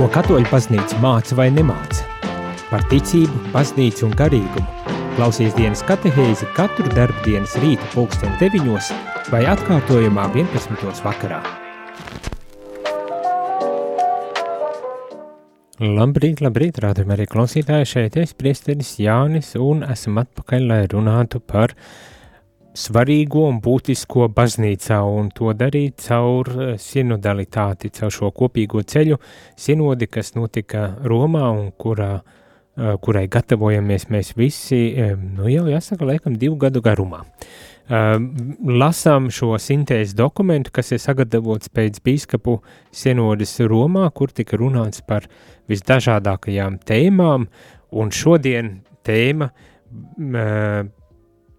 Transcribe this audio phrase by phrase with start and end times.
[0.00, 2.06] Ko katoļu baznīca māca vai nemāca?
[2.70, 4.94] Par ticību, baznīcu un garīgumu.
[5.18, 8.88] Klausies dienas katehēzi katru darbu dienas rīta pulksten 9
[9.28, 11.02] vai atkārtojumā 11.
[11.04, 11.42] vakarā.
[15.84, 21.76] Labrīt, labrīt, rādījumā arī klausītāji šeit es, priesteris Jānis, un esam atpakaļ, lai runātu par
[21.76, 22.09] uh,
[22.76, 29.18] svarīgo un būtisko baznīcā un to darīt caur eh, sinodalitāti, caur šo kopīgo ceļu
[29.58, 36.06] sinodi, kas notika Romā un kurā, eh, kurai gatavojamies mēs visi, eh, nu jau jāsaka,
[36.12, 37.24] laikam divu gadu garumā.
[37.90, 42.60] Lasām šo sintēzes dokumentu, kas ir sagatavots pēc bīskapu
[42.94, 45.26] sinodes Romā, kur tika runāts par
[45.66, 47.48] visdažādākajām tēmām,
[47.90, 48.70] un šodien
[49.02, 49.50] tēma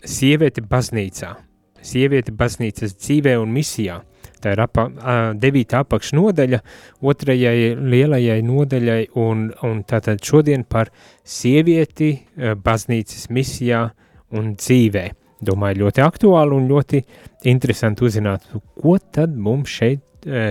[0.05, 1.36] sieviete baznīcā,
[1.86, 4.02] sieviete baznīcas dzīvē un misijā.
[4.41, 4.88] Tā ir apa,
[5.38, 6.60] devīta apakšnodaļa
[7.05, 10.90] otrajai lielajai nodaļai, un, un tātad šodien par
[11.21, 12.16] sievieti
[12.66, 13.84] baznīcas misijā
[14.34, 15.05] un dzīvē.
[15.46, 17.04] Domāju, ļoti aktuāli un ļoti
[17.49, 18.49] interesanti uzzināt,
[18.82, 20.02] ko tad mums šeit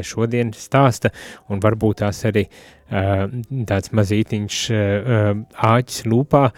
[0.07, 1.13] šodien stāsta,
[1.51, 2.47] un varbūt tās arī
[2.91, 4.63] tāds mazītiņš
[5.71, 6.49] āķis lūpā,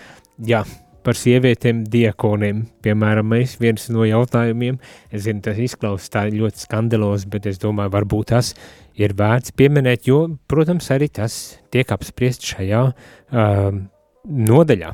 [0.49, 0.62] jā,
[1.05, 2.64] par sievietēm diekoniem.
[2.84, 4.78] Piemēram, mēs viens no jautājumiem,
[5.11, 8.53] es zinu, tas izklausās tā ļoti skandalos, bet es domāju, varbūt tas
[8.98, 11.39] ir vērts pieminēt, jo, protams, arī tas
[11.72, 13.70] tiek apspriest šajā uh,
[14.28, 14.92] nodaļā.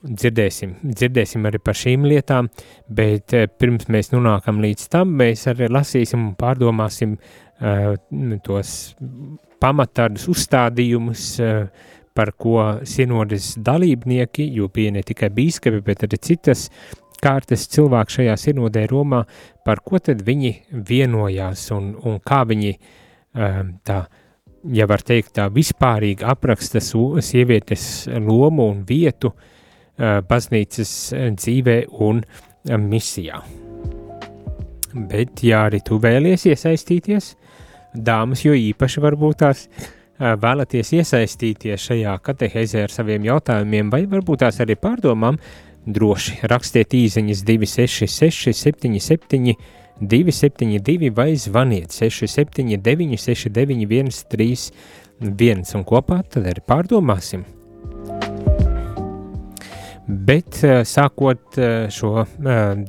[0.00, 2.48] Dzirdēsim, dzirdēsim arī par šīm lietām,
[2.88, 7.94] bet uh, pirms mēs nonākam līdz tam, mēs arī lasīsim un pārdomāsim uh,
[8.46, 8.74] tos
[9.60, 16.68] pamatādus uzstādījumus, uh, par ko sinodes dalībnieki, jo bija ne tikai bīskapi, bet arī citas
[17.20, 19.22] kārtas cilvēki šajā sinodē Romā,
[19.64, 24.00] par ko tad viņi vienojās un, un kā viņi um, tā,
[24.72, 30.94] ja var teikt tā vispārīgi apraksta sievietes lomu un vietu uh, baznīcas
[31.36, 33.42] dzīvē un um, misijā.
[34.90, 37.34] Bet, ja arī tu vēlies iesaistīties,
[37.94, 44.44] dāmas jo īpaši varbūt tās uh, vēlaties iesaistīties šajā katehēzē ar saviem jautājumiem, vai varbūt
[44.44, 45.38] tās arī pārdomām,
[45.88, 49.54] droši rakstiet īsiņas 266, 77,
[50.00, 57.46] 272 vai zvaniet 679, 691, 31 un kopā tad arī pārdomāsim.
[60.10, 60.56] Bet
[60.90, 61.54] sākot
[61.94, 62.24] šo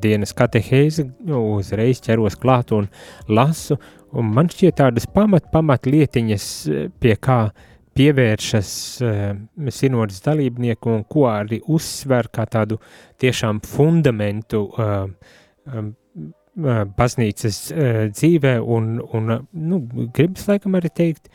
[0.01, 1.05] dienas katehēzi,
[1.37, 2.87] uzreiz ķeros klāt un
[3.29, 3.77] lasu
[4.17, 7.41] Un man šķiet tādas pamat, pamat lietiņas, eh, pie kā
[7.91, 8.69] pievēršas
[9.03, 9.23] uh,
[9.67, 12.77] sinodas dalībnieku un ko arī uzsver kā tādu
[13.19, 15.09] tiešām fundamentu uh,
[16.95, 17.57] baznīcas
[18.15, 19.81] dzīvē un, un nu,
[20.15, 21.27] gribas laikam arī teikt,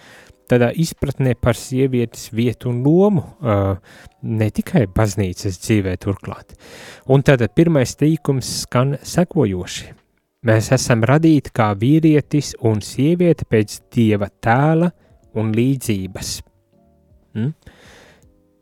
[0.49, 3.77] tādā izpratnē par sievietes vietu un lomu, uh,
[4.25, 6.57] ne tikai baznīcas dzīvē turklāt.
[7.13, 9.93] Un tad pirmais tīkums skan sekojoši–
[10.47, 14.93] Mēs esam radīti kā vīrietis un sieviete pēc dieva tēla
[15.41, 16.29] un līdzības.
[17.35, 17.55] Mm?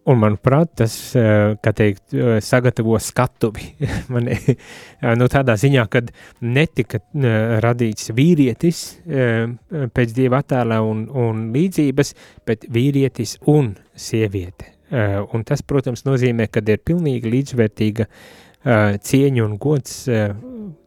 [0.05, 3.71] Un, manuprāt, tas, eh, teikt, eh, sagatavo skatuvi.
[4.13, 4.57] Man, eh,
[5.17, 7.01] nu, tādā ziņā, kad netika
[7.65, 12.15] radīts vīrietis pēc dieva attēla un, un līdzības,
[12.47, 14.73] bet vīrietis un sieviete.
[14.95, 18.07] Un tas, protams, nozīmē, ka ir pilnīgi līdzvērtīga
[19.09, 20.05] cieņa un gods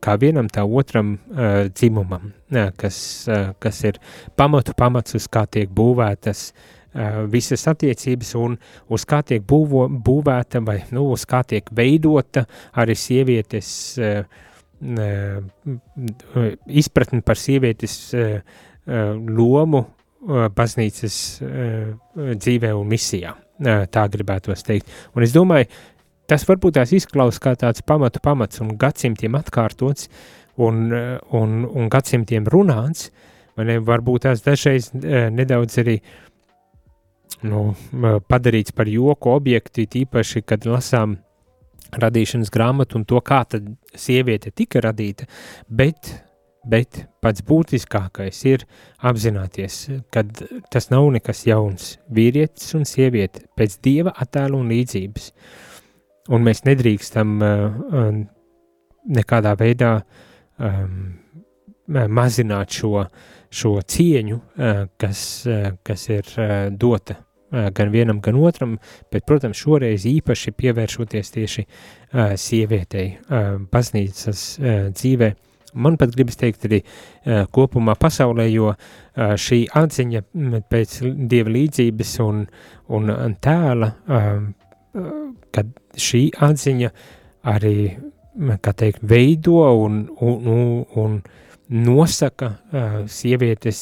[0.03, 2.97] kā vienam, tā otram uh, dzimumam, uh, kas,
[3.29, 3.99] uh, kas ir
[4.37, 8.57] pamatu pamats, uz kā tiek būvētas uh, visas attiecības un
[8.93, 12.45] uz kā tiek būvo, būvēta vai nu, uz kā tiek veidota
[12.77, 13.69] arī sievietes
[14.01, 14.23] uh,
[14.83, 15.41] uh,
[16.67, 23.35] izpratni par sievietes uh, uh, lomu uh, baznīcas uh, dzīvē un misijā.
[23.57, 24.89] Uh, tā gribētos teikt.
[25.17, 25.65] Un es domāju,
[26.27, 30.09] tas varbūt tās izklausās kā tāds pamatu pamats un gadsimtiem atkārtots
[30.57, 30.87] un,
[31.37, 33.11] un, un gadsimtiem runāts,
[33.57, 35.97] vai ne, varbūt tās dažreiz eh, nedaudz arī
[37.47, 37.71] nu,
[38.29, 41.17] padarīts par joku objektu, tīpaši, kad lasām
[41.97, 45.27] radīšanas grāmatu un to, kā tad sieviete tika radīta,
[45.69, 46.09] bet,
[46.67, 48.65] bet pats būtiskākais ir
[49.05, 49.79] apzināties,
[50.11, 50.25] ka
[50.73, 55.31] tas nav nekas jauns, vīrietis un sieviete pēc dieva attēlu un līdzības.
[55.31, 55.66] Uh,
[56.27, 58.17] un mēs nedrīkstam uh,
[59.07, 59.93] nekādā veidā
[60.59, 61.15] um,
[61.87, 63.05] mazināt šo,
[63.49, 68.77] šo cieņu, uh, kas, uh, kas ir uh, dota uh, gan vienam, gan otram,
[69.11, 75.33] bet, protams, šoreiz īpaši pievēršoties tieši uh, sievietei uh, baznīcas uh, dzīvē.
[75.77, 80.23] Man pat gribas teikt arī uh, kopumā pasaulē, jo uh, šī atziņa
[80.71, 82.45] pēc dieva līdzības un,
[82.97, 84.47] un tēla, uh,
[85.55, 86.91] kad šī atziņa
[87.47, 87.77] arī,
[88.67, 91.19] teikt, veido un, un, un,
[91.67, 93.81] nosaka uh, sievietes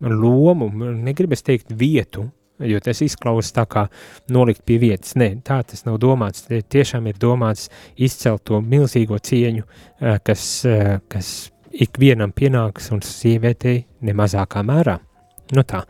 [0.00, 2.26] lomu, negribas teikt vietu,
[2.60, 3.86] jo tas izklausās tā kā
[4.32, 5.14] nolikt pie vietas.
[5.16, 6.44] Nē, tā tas nav domāts.
[6.48, 9.64] Tie tiešām ir domāts izcelt to milzīgo cieņu,
[10.24, 10.44] kas,
[11.08, 11.30] kas
[11.70, 14.98] ikvienam pienāks un sievietei nemazākā mērā.
[15.56, 15.84] Nu tā.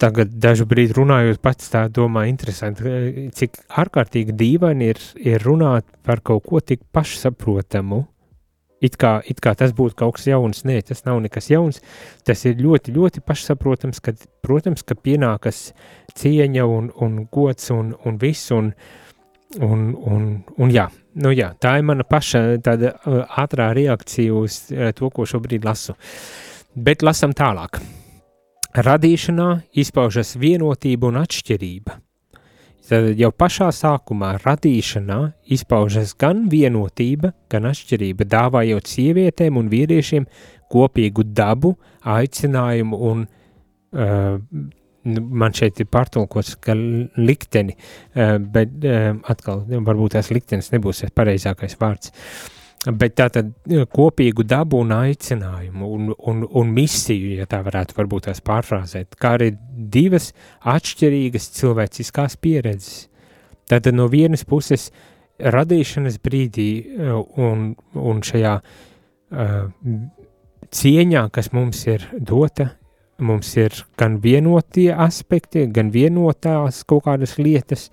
[0.00, 5.84] Tagad dažu brīdi runājot pats tā domā interesanti, eh, cik ārkārtīgi dīvaini ir, ir runāt
[6.02, 8.06] par kaut ko tik pašsaprotamu,
[8.80, 11.82] It kā, it kā tas būtu kaut kas jauns, nē, tas nav nekas jauns.
[12.24, 15.74] Tas ir ļoti, ļoti pašsaprotams, ka, protams, ka pienākas
[16.16, 18.72] cieņa un, un gods un, un viss, un,
[19.60, 20.26] un, un,
[20.56, 20.88] un jā,
[21.20, 25.68] nu jā, tā ir mana paša tāda uh, ātrā reakcija uz uh, to, ko šobrīd
[25.68, 25.98] lasu.
[26.72, 27.82] Bet lasam tālāk.
[28.74, 29.48] Radīšanā
[29.82, 31.98] izpaužas vienotība un atšķirība–
[32.90, 35.18] Tad jau pašā sākumā radīšanā
[35.54, 40.26] izpaužas gan vienotība, gan atšķirība, dāvājot sievietēm un vīriešiem
[40.74, 44.40] kopīgu dabu, aicinājumu un uh,
[45.44, 51.78] man šeit ir pārtulkots, ka likteni, uh, bet uh, atkal varbūt tās liktenis nebūs pareizākais
[51.78, 52.10] vārds.
[52.10, 53.50] Uh, Bet tā tad
[53.92, 59.34] kopīgu dabu un aicinājumu un, un, un misiju, ja tā varētu varbūt tās pārfrāzēt, kā
[59.36, 59.50] arī
[59.92, 60.30] divas
[60.64, 63.10] atšķirīgas cilvēciskās pieredzes.
[63.68, 64.88] Tātad no vienas puses
[65.40, 66.70] radīšanas brīdī
[67.36, 69.60] un, un šajā uh,
[70.80, 72.70] cieņā, kas mums ir dota,
[73.20, 77.88] mums ir gan vienotie aspekti, gan vienotās kaut kādas lietas,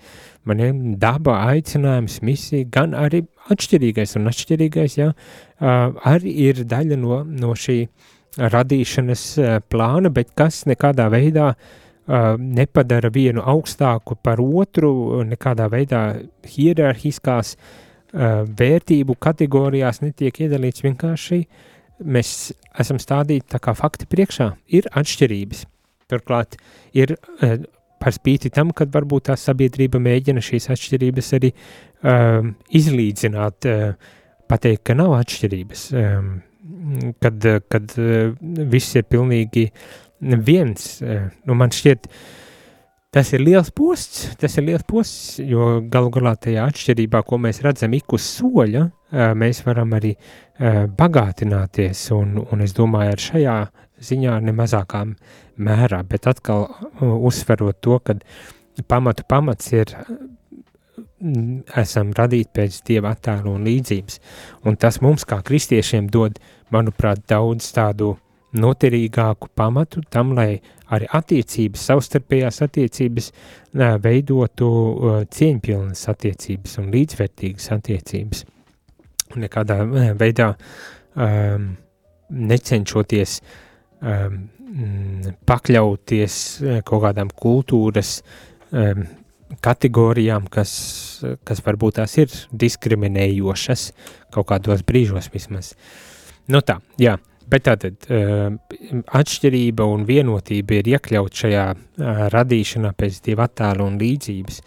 [0.47, 5.11] man ir daba, aicinājums, misija, gan arī atšķirīgais, un atšķirīgais, jā,
[5.59, 7.81] arī ir daļa no, no šī
[8.37, 9.25] radīšanas
[9.71, 11.53] plāna, bet kas nekādā veidā
[12.39, 16.03] nepadara vienu augstāku par otru, nekādā veidā
[16.47, 17.57] hierarhiskās
[18.13, 20.85] vērtību kategorijās netiek iedalīts.
[20.85, 21.41] Vienkārši
[22.03, 25.65] mēs esam stādīti tā kā fakti priekšā, ir atšķirības.
[26.07, 26.55] Turklāt
[26.95, 27.17] ir
[27.99, 34.17] par spīti tam, kad varbūt tā sabiedrība mēģina šīs atšķirības arī um, izlīdzināt, uh,
[34.49, 36.33] pateikt, ka nav atšķirības, um,
[37.23, 38.35] kad, kad uh,
[38.71, 39.67] viss ir pilnīgi
[40.21, 40.89] viens.
[41.01, 42.09] Uh, nu, man šķiet,
[43.17, 47.63] tas ir liels posts, tas ir liels posts, jo galu galā tajā atšķirībā, ko mēs
[47.65, 53.23] redzam ik uz soļa, uh, mēs varam arī uh, bagātināties, un, un es domāju, ar
[53.23, 53.55] šajā
[54.09, 55.01] ziņā nemazākā
[55.65, 58.19] mērā, bet atkal uh, uzsverot to, ka
[58.85, 64.21] pamatu pamats ir mm, esam radīti pēc Dieva attēlu un līdzības,
[64.69, 66.37] un tas mums kā kristiešiem dod,
[66.69, 68.13] manuprāt, daudz tādu
[68.53, 70.59] noturīgāku pamatu tam, lai
[70.95, 73.31] arī attiecības, savstarpējās attiecības
[74.03, 78.43] veidotu uh, cieņpilnas attiecības un līdzvērtīgas attiecības.
[79.37, 79.81] Nekādā
[80.17, 81.71] veidā um,
[82.31, 83.55] necenšoties uh,
[84.01, 84.41] um,
[85.47, 88.19] pakļauties eh, kaut kādām kultūras
[88.71, 89.05] um,
[89.63, 90.71] kategorijām, kas,
[91.47, 93.87] kas varbūt tās ir diskriminējošas
[94.35, 95.73] kaut kādos brīžos vismaz.
[96.51, 97.15] Nu tā, jā,
[97.47, 98.57] bet tātad um,
[99.19, 101.65] atšķirība un vienotība ir iekļaut šajā
[102.33, 104.61] radīšanā pēc dieva attēla un līdzības.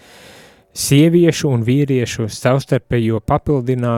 [0.80, 3.96] Sieviešu un vīriešu savstarpējo papildinā,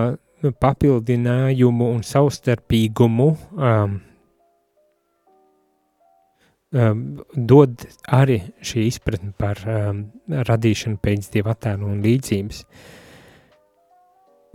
[0.62, 4.00] papildinājumu un savstarpīgumu um,
[6.72, 7.04] um,
[7.34, 12.64] dod arī šī izpratne par um, radīšanu pēc dieva attēlu un līdzības.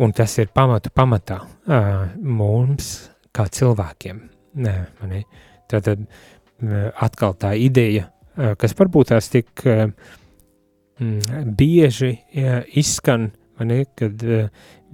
[0.04, 4.22] Un tas ir pamatu pamatā uh, mums, kā cilvēkiem.
[4.65, 5.22] Nē, mani,
[5.70, 5.89] tad,
[7.08, 8.08] atkal tā ideja,
[8.58, 9.62] kas varbūt tās tik
[11.60, 12.12] bieži
[12.82, 13.29] izskan,
[13.60, 14.25] mani, kad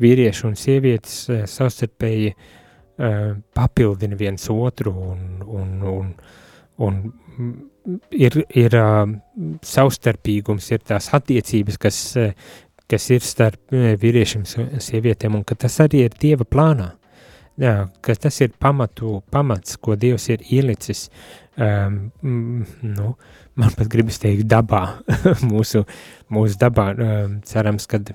[0.03, 1.17] vīrieši un sievietes
[1.51, 2.33] savstarpēji
[3.55, 6.11] papildina viens otru un, un, un
[6.77, 6.99] un
[8.11, 8.75] ir, ir
[9.65, 11.99] savstarpīgums, ir tās attiecības, kas,
[12.89, 16.93] kas ir starp vīriešiem un sievietēm, un ka tas arī ir Dieva plānā.
[17.61, 21.05] Jā, ka tas ir pamatu, pamats, ko Dievs ir ielicis,
[21.61, 23.11] um, nu,
[23.61, 24.81] man pat gribas teikt, dabā,
[25.51, 25.83] mūsu,
[26.33, 28.09] mūsu dabā, um, cerams, kad,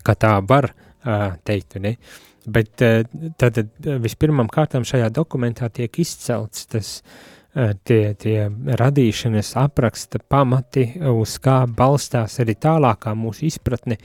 [0.00, 1.98] ka tā var uh, teikt, ne?
[2.44, 3.04] Bet uh,
[3.40, 8.48] tad vispirmām kārtām šajā dokumentā tiek izcelts tas uh, tie, tie
[8.80, 14.00] radīšanas apraksta pamati, uz kā balstās arī tālākā mūsu izpratne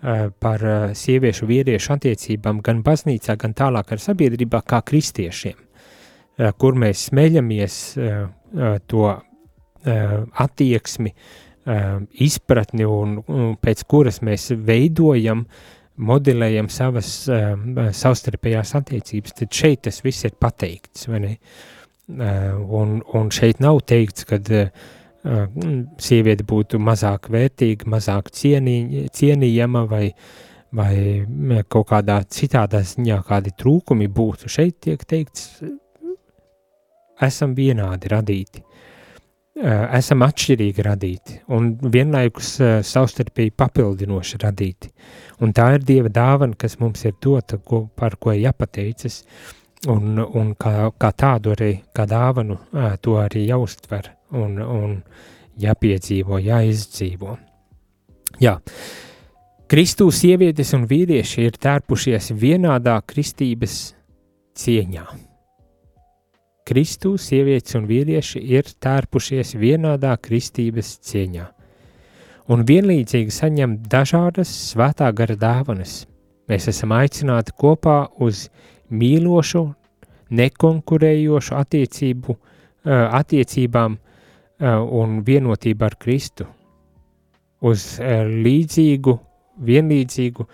[0.00, 0.62] par
[0.96, 5.58] sieviešu vīriešu attiecībām gan baznīcā, gan tālāk ar sabiedrībā kā kristiešiem,
[6.60, 7.76] kur mēs smeļamies
[8.88, 9.10] to
[10.44, 11.12] attieksmi,
[12.24, 15.44] izpratni un, un pēc kuras mēs veidojam,
[16.00, 17.10] modelējam savas
[18.00, 21.34] savstarpējās attiecības, tad šeit tas viss ir pateikts, vai ne?
[22.10, 24.72] Un, un šeit nav teikts, kad uh,
[26.00, 30.06] sieviete būtu mazāk vērtīga, mazāk cienī, cienījama vai,
[30.72, 30.94] vai
[31.68, 34.48] kaut kādā citādā ziņā kādi trūkumi būtu.
[34.48, 35.60] Šeit tiek teikts,
[37.20, 38.62] esam vienādi radīti,
[39.60, 42.54] esam atšķirīgi radīti un vienlaikus
[42.88, 44.88] savstarpēji papildinoši radīti.
[45.44, 49.20] Un tā ir Dieva dāvana, kas mums ir dota, ko, par ko jāpateicas,
[49.92, 52.56] un, un kā, kā tādu arī, kā dāvanu,
[53.04, 54.96] to arī jāuztver un, un
[55.60, 57.36] jāpiedzīvo, jāizdzīvo.
[58.40, 58.56] Jā,
[59.70, 63.94] Kristū sievietes un vīrieši ir tērpušies vienādā kristības
[64.58, 65.04] cieņā.
[66.66, 71.46] Kristū sievietes un vīrieši ir tērpušies vienādā kristības cieņā
[72.50, 76.04] un vienlīdzīgi saņem dažādas svētā gara dāvanas.
[76.50, 78.48] Mēs esam aicināti kopā uz
[78.90, 79.68] mīlošu,
[80.34, 82.34] nekonkurējošu attiecību,
[82.90, 84.09] attiecībām Eh,
[84.60, 86.46] un vienotība ar Kristu,
[87.64, 89.14] uz eh, līdzīgu,
[89.64, 90.46] vienlīdzīgu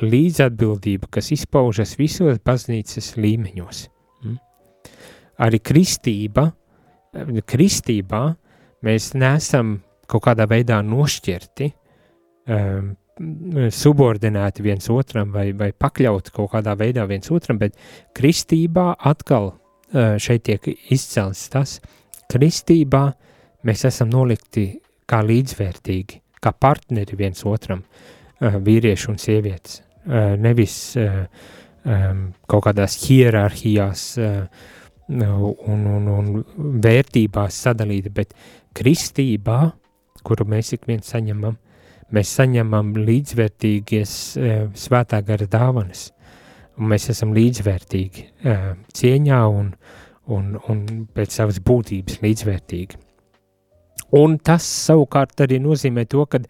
[0.00, 3.82] līdzatbildību, kas izpaužas visos baznīcas līmeņos.
[4.24, 4.38] Mm.
[5.46, 6.50] Arī kristība,
[7.12, 8.22] eh, kristībā
[8.86, 11.76] mēs neesam kaut kādā veidā nošķirti,
[13.70, 17.76] subordinēti viens otram vai, vai pakļauti kaut kādā veidā viens otram, bet
[18.16, 19.52] kristībā atkal
[19.92, 21.76] šeit tiek izcelts tas,
[22.32, 23.29] kristībā uh,
[23.66, 24.66] mēs esam nolikti
[25.10, 29.80] kā līdzvērtīgi, kā partneri viens otram, uh, vīrieši un sievietes.
[30.00, 34.04] Uh, nevis um, kaut kādās hierarhijās
[35.10, 36.30] un, un, un
[36.84, 38.34] vērtībās sadalīti, bet
[38.76, 39.58] kristībā,
[40.26, 41.56] kuru mēs ik viens saņemam,
[42.14, 44.14] mēs saņemam līdzvērtīgas
[44.78, 46.10] svētā gara dāvanas,
[46.78, 48.26] un mēs esam līdzvērtīgi
[49.00, 49.72] cieņā un,
[50.30, 53.09] un, un pēc savas būtības līdzvērtīgi.
[54.16, 56.40] Un tas savukārt arī nozīmē to, ka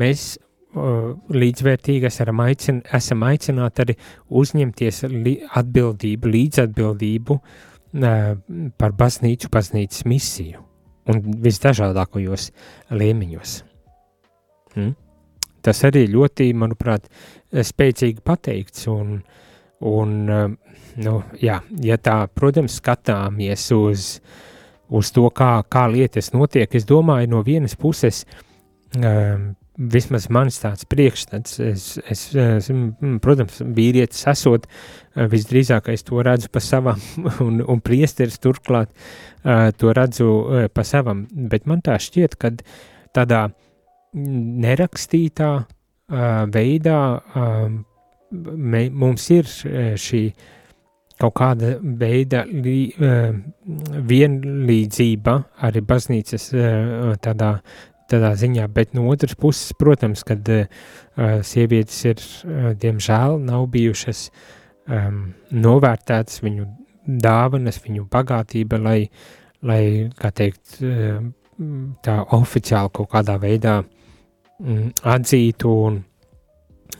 [0.00, 3.96] mēs uh, līdzvērtīgi esam, aicin, esam aicināti arī
[4.42, 8.32] uzņemties li, atbildību, līdzatbildību uh,
[8.78, 10.64] par baznīcu, baznīcas misiju
[11.10, 12.50] un visdažādākajos
[12.92, 13.54] līmeņos.
[14.76, 14.92] Hmm?
[15.64, 17.08] Tas arī ļoti, manuprāt,
[17.50, 19.18] spēcīgi pateikts un,
[19.88, 20.46] un uh,
[21.00, 24.06] nu, jā, ja tā, protams, skatāmies uz
[24.90, 28.24] uz to, kā, kā lietas notiek, es domāju, no vienas puses,
[28.98, 32.68] um, vismaz mans tāds priekšstats, es, es, es,
[33.24, 37.00] protams, vīrietis esot, uh, visdrīzākais to redzu pa savam,
[37.46, 42.54] un, un priesteris turklāt uh, to redzu uh, pa savam, bet man tā šķiet, ka
[43.16, 43.46] tādā
[44.14, 45.66] nerakstītā uh,
[46.50, 47.00] veidā
[47.38, 47.84] um,
[48.30, 49.46] me, mums ir
[49.98, 50.24] šī
[51.20, 53.34] kaut kāda veida lī, uh,
[54.10, 55.36] vienlīdzība
[55.66, 57.52] arī baznīcas uh, tādā,
[58.10, 60.64] tādā ziņā, bet no otras puses, protams, kad uh,
[61.46, 65.22] sievietes ir, uh, diemžēl, nav bijušas um,
[65.52, 66.68] novērtētas viņu
[67.20, 69.00] dāvanas, viņu bagātība, lai,
[69.66, 69.82] lai
[70.20, 71.20] kā teikt, uh,
[72.04, 76.00] tā oficiāli kaut kādā veidā um, atzītu un,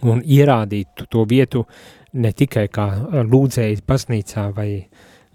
[0.05, 2.87] un ierādītu to vietu uh, ne tikai kā
[3.31, 4.71] lūdzējs baznīcā vai,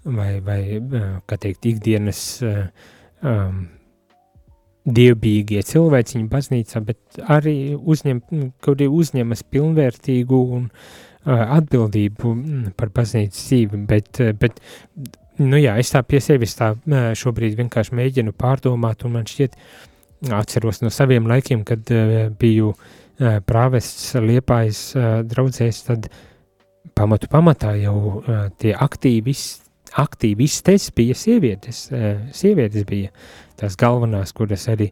[0.03, 0.59] vai, vai
[1.27, 3.65] kā teikt, ikdienas um,
[4.85, 12.91] dievbijīgie cilvēciņi baznīcā, bet arī uzņem, nu, kuri uzņemas pilnvērtīgu un uh, atbildību mm, par
[12.93, 14.61] baznīcas dzīvi, bet, bet
[15.41, 16.73] nu jā, es tā pie sevis tā
[17.17, 19.57] šobrīd vienkārši mēģinu pārdomāt, un man šķiet,
[20.35, 26.23] atceros no saviem laikiem, kad uh, biju uh, prāvests Liepājas uh, draudzēs, tad uh,
[26.95, 28.23] pamatu pamatā jau
[28.61, 29.43] tie aktīvis,
[29.99, 31.85] aktīvistes bija sievietes.
[32.35, 33.11] Sievietes bija
[33.59, 34.89] tās galvenās, kuras arī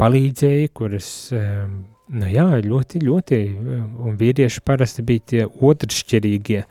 [0.00, 3.42] palīdzēja, kuras, nu jā, ļoti, ļoti,
[4.04, 6.64] un vīrieši parasti bija tie otršķirīgie,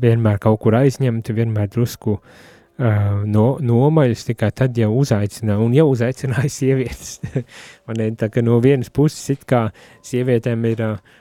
[0.00, 2.16] vienmēr kaut kur aizņemti, vienmēr drusku
[2.80, 7.18] no, nomaļas, tikai tad jau uzaicināja, un jau uzaicināja sievietes.
[7.88, 9.66] Man tā, ka no vienas puses it kā
[10.08, 11.18] sievietēm ir uh,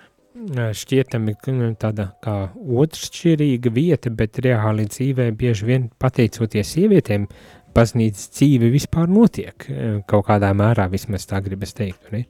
[0.48, 7.28] šķietami nu, tāda kā otršķirīga vieta, bet reāli dzīvē bieži vien pateicoties sievietēm,
[7.76, 9.68] baznīcas dzīve vispār notiek
[10.10, 12.12] kaut kādā mērā, vismaz tā gribas teikt.
[12.14, 12.26] Ne?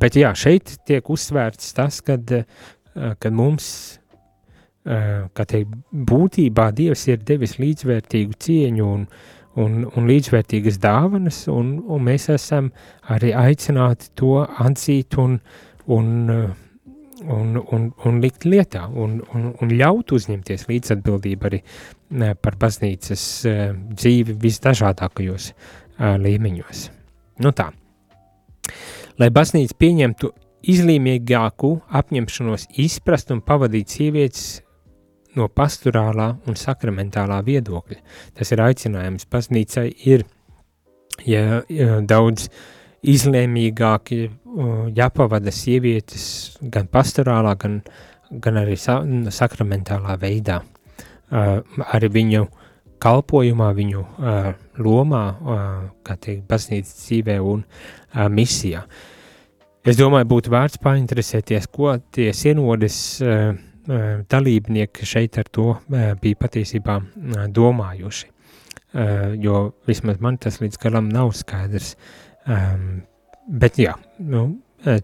[0.00, 2.32] Bet jā, šeit tiek uzsvērts tas, kad,
[2.94, 3.68] kad mums,
[4.84, 9.08] kā teikt, būtībā Dievs ir devis līdzvērtīgu cieņu un,
[9.62, 12.70] un, un līdzvērtīgas dāvanas, un, un mēs esam
[13.12, 15.40] arī aicināti to atzīt un,
[15.92, 16.46] un uh,
[17.24, 21.62] un, un, un likt lietā un, un, un ļaut uzņemties līdzatbildību arī
[22.42, 23.62] par baznīcas uh,
[23.96, 26.88] dzīvi visdažādākajos uh, līmeņos.
[27.44, 27.70] Nu tā,
[29.20, 30.32] lai baznīca pieņemtu
[30.66, 34.46] izlīmīgāku apņemšanos izprast un pavadīt sievietes
[35.36, 37.98] no pastorālā un sakramentālā viedokļa.
[38.36, 40.24] Tas ir aicinājums baznīcai ir,
[41.28, 42.48] ja, ja daudz
[43.06, 44.20] izlēmīgāki
[44.96, 46.26] jāpavada sievietes
[46.72, 47.80] gan pastorālā, gan,
[48.42, 50.62] gan arī sa sakramentālā veidā.
[51.26, 51.58] Uh,
[51.90, 52.46] arī viņu
[53.02, 55.62] kalpojumā, viņu uh, lomā, uh,
[56.06, 58.84] kā teikt, baznīcas dzīvē un uh, misijā.
[59.86, 66.06] Es domāju, būtu vērts painteresēties, ko tie sienodes uh, uh, dalībnieki šeit ar to uh,
[66.22, 68.30] bija patiesībā uh, domājuši.
[68.96, 71.96] Uh, jo vismaz man tas līdz galam nav skaidrs.
[72.46, 73.02] Um,
[73.46, 74.46] bet jā, nu,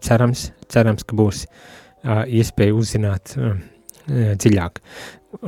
[0.01, 3.57] cerams, cerams, ka būs uh, iespēja uzzināt uh,
[4.09, 4.81] dziļāk.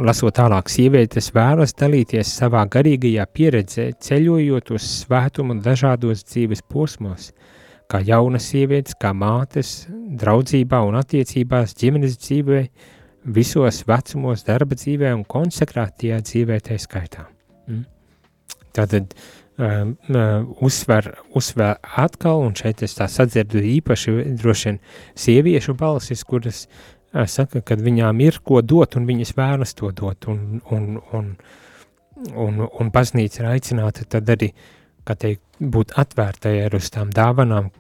[0.01, 7.33] Lasot tālāk, sievietes vēlas dalīties savā garīgajā pieredzē, ceļojot uz svētumu dažādos dzīves posmos,
[7.91, 12.63] kā jaunas sievietes, kā mātes, draudzībā un attiecībās, ģimenes dzīvē,
[13.37, 17.29] visos vecumos, darba dzīvē un konsekrātajā dzīvē tā skaitā.
[17.69, 17.85] Mm.
[18.75, 19.13] Tātad
[19.59, 19.95] um,
[20.61, 24.81] uzsver, uzsver atkal, un šeit es tā sadzirdu īpaši droši vien
[25.27, 30.29] sieviešu balsis, kuras uh, saka, ka viņām ir ko dot, un viņas vēlas to dot,
[30.31, 31.31] un, un, un,
[32.35, 34.51] un, un baznīca ir aicināta tad arī,
[35.07, 37.71] kā teikt, būt atvērtai ar uz tām dāvanām,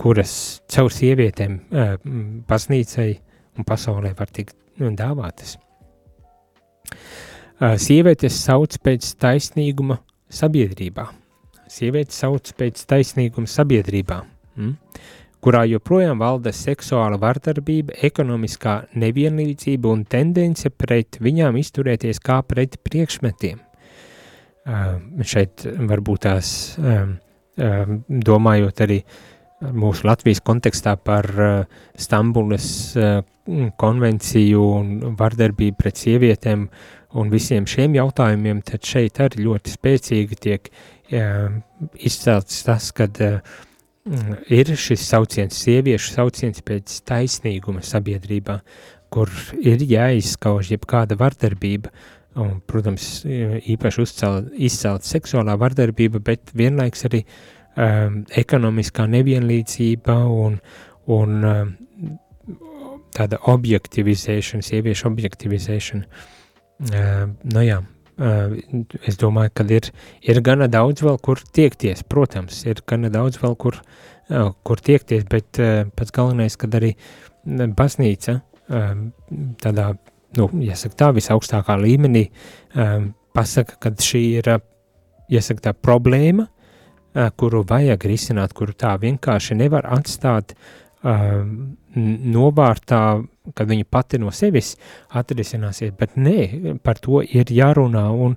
[0.00, 1.94] kuras caur sievietēm uh,
[2.48, 3.10] baznīcai
[3.56, 5.56] un pasaulē var tikt nu, dāvātas.
[7.56, 9.98] Uh, sievietes sauc pēc taisnīguma,
[10.36, 11.06] sabiedrībā.
[11.70, 14.20] Sieviete sauc pēc taisnīguma sabiedrībā,
[14.56, 14.74] mm?
[15.42, 23.62] kurā joprojām valda seksuāla vardarbība, ekonomiskā nevienlīdzība un tendence pret viņām izturēties kā pret priekšmetiem.
[24.66, 26.48] Uh, šeit varbūt tās
[26.82, 27.16] um,
[27.62, 29.00] um, domājot arī
[29.62, 32.68] mūsu Latvijas kontekstā par uh, Stambulas
[32.98, 33.20] uh,
[33.78, 36.66] konvenciju un vardarbību pret sievietēm
[37.14, 40.70] un visiem šiem jautājumiem, tad šeit arī ļoti spēcīgi tiek
[42.02, 43.38] izcelts tas, kad uh,
[44.52, 48.60] ir šis sauciens, sieviešu sauciens pēc taisnīguma sabiedrībā,
[49.10, 49.30] kur
[49.62, 51.92] ir jāizskauž jebkāda vardarbība,
[52.42, 60.58] un, protams, īpaši uzcelt, izcelt seksuālā vardarbība, bet vienlaiks arī um, ekonomiskā nevienlīdzība un,
[61.16, 61.74] un um,
[63.16, 66.34] tāda objektivizēšana, sieviešu objektivizēšana.
[66.78, 67.78] Nu jā,
[69.06, 69.90] es domāju, ka ir,
[70.24, 72.02] ir gana daudz vēl, kur tiekties.
[72.08, 73.78] Protams, ir gana daudz vēl, kur,
[74.66, 75.60] kur tiekties, bet
[75.96, 76.94] pats galvenais, kad arī
[77.46, 78.40] baznīca
[79.62, 79.90] tādā,
[80.36, 82.26] nu, jāsaka tā, visaugstākā līmenī
[83.36, 84.52] pasaka, ka šī ir,
[85.32, 86.48] jāsaka tā, problēma,
[87.40, 90.52] kuru vajag risināt, kuru tā vienkārši nevar atstāt
[92.36, 93.02] novārtā
[93.54, 94.74] kad viņa pati no sevis
[95.14, 98.36] atrisināsies, bet nē, par to ir jārunā un,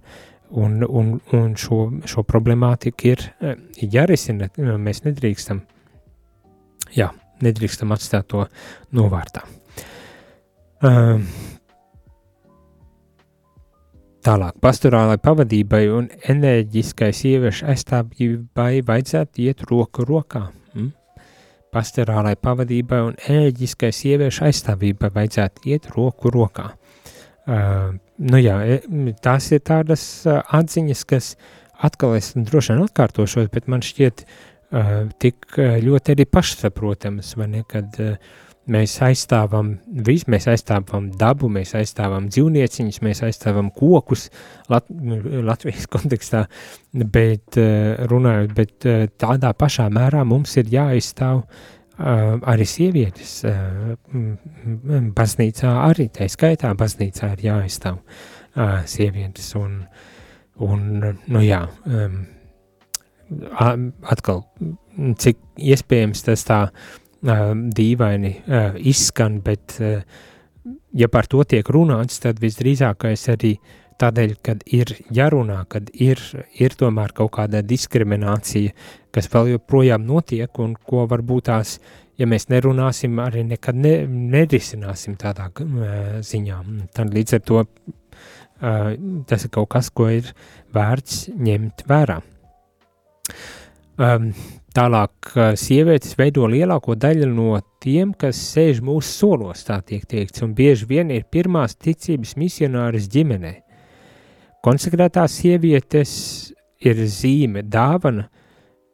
[0.49, 4.49] un, un, un šo, šo problemātiku ir eh, jārisina.
[4.57, 5.63] Mēs nedrīkstam,
[6.95, 7.11] jā,
[7.45, 8.45] nedrīkstam atstāt to
[8.95, 9.45] novārtā.
[10.79, 11.25] Um,
[14.19, 20.41] Tālāk, pastorālai pavadībai un enerģiskai sieviešu aizstāvībai vajadzētu iet roku rokā.
[21.73, 26.71] Pastorālai pavadībai un ēģiskai sieviešu aizstāvībai vajadzētu iet roku rokā.
[27.49, 31.31] Uh, nu jā, e, tās ir tādas uh, atziņas, kas
[31.85, 37.63] atkal es droši vien atkārtošos, bet man šķiet uh, tik ļoti arī pašsaprotamas, vai ne,
[37.69, 38.17] kad uh,
[38.71, 39.73] mēs aizstāvam
[40.05, 44.29] visu, mēs aizstāvam dabu, mēs aizstāvam dzīvnieciņus, mēs aizstāvam kokus
[44.69, 46.45] Lat Latvijas kontekstā,
[46.93, 53.43] bet eh, runājot, bet eh, tādā pašā mērā mums ir jāaizstāv uh, arī sievietes
[55.15, 57.99] baznīcā, arī tā skaitā baznīcā ir jāaizstāv
[58.87, 59.81] sievietes un,
[60.63, 60.85] un
[61.27, 61.61] nu jā,
[64.15, 64.43] atkal,
[65.19, 66.61] cik iespējams tas tā
[67.21, 68.33] dīvaini
[68.89, 69.77] izskan, bet
[70.95, 73.53] ja par to tiek runāts, tad visdrīzākais arī
[73.99, 76.21] tādēļ, kad ir jārunā, kad ir,
[76.55, 78.71] ir tomēr kaut kāda diskriminācija,
[79.11, 81.77] kas vēl joprojām notiek un ko varbūt tās,
[82.19, 85.49] ja mēs nerunāsim, arī nekad ne, nerisināsim tādā
[86.23, 86.61] ziņā.
[86.95, 87.65] Tad līdz ar to
[89.27, 90.31] tas ir kaut kas, ko ir
[90.75, 92.19] vērts ņemt vērā.
[93.99, 94.31] Um,
[94.75, 100.53] tālāk, sievietes veido lielāko daļu no tiem, kas sēž mūsu solos, tā tiek teikts, un
[100.57, 103.61] bieži vien ir pirmās ticības misionāris ģimenei.
[104.65, 106.11] Konsekrētās sievietes
[106.83, 108.27] ir zīme, dāvana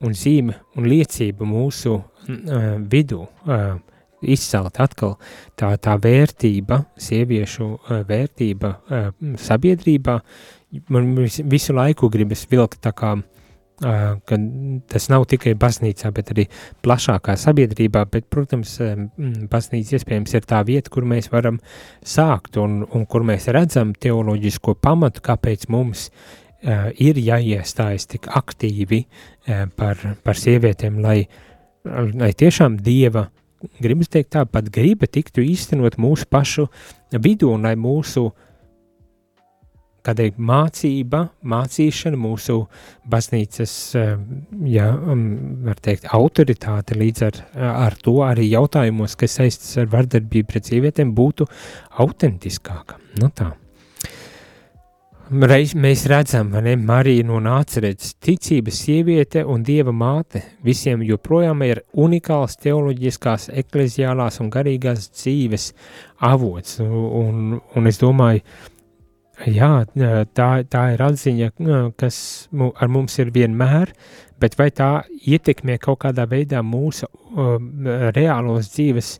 [0.05, 3.25] un zīme un liecība mūsu uh, vidū.
[3.45, 3.77] Uh,
[4.25, 5.15] izcelt atkal
[5.57, 9.09] tā, tā vērtība, sieviešu uh, vērtība uh,
[9.41, 10.19] sabiedrībā.
[10.93, 13.25] Man visu laiku gribas vilkt tā kā uh,
[13.81, 14.37] ka
[14.91, 16.45] tas nav tikai baznīcā, bet arī
[16.85, 18.77] plašākā sabiedrībā, bet, protams,
[19.51, 21.59] baznīca iespējams ir tā vieta, kur mēs varam
[22.05, 26.09] sākt un, un kur mēs redzam teoloģisko pamatu, kāpēc mums
[26.63, 29.03] ir jāiestājas tik aktīvi
[29.75, 31.25] par, par sievietēm, lai,
[31.85, 33.27] lai tiešām Dieva,
[33.83, 36.69] gribas teikt tā, pat griba tiktu īstenot mūsu pašu
[37.11, 38.44] vidū un lai mūsu uh,
[40.05, 42.59] kādai mācība, mācīšana, mūsu
[43.11, 44.15] baznīcas, eh,
[44.71, 45.25] ja, um,
[45.65, 51.13] var teikt, autoritāte līdz ar, ar to arī jautājumos, kas saistas ar vardarbību pret sievietēm,
[51.17, 51.49] būtu
[52.05, 52.99] autentiskāka.
[53.21, 53.53] Nu tā.
[55.25, 61.81] Reiz mēs redzam, ne, Marija no Nācerets, ticības sieviete un dieva māte visiem joprojām ir
[61.97, 65.71] unikāls teoloģiskās, ekleziālās un garīgās dzīves
[66.29, 66.77] avots.
[66.85, 68.45] Un, un es domāju,
[69.43, 69.83] Jā,
[70.31, 71.49] tā, tā ir atziņa,
[71.99, 72.17] kas
[72.55, 73.91] ar mums ir vienmēr,
[74.39, 77.57] bet vai tā ietekmē kaut kādā veidā mūsu uh,
[78.15, 79.17] reālos dzīves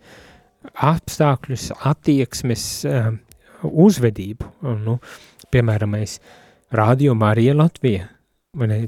[0.88, 3.12] apstākļus, attieksmes, uh,
[3.68, 4.52] uzvedību?
[4.86, 4.98] Nu,
[5.52, 6.20] piemēram, mēs
[6.76, 8.08] rādījām arī Latviju.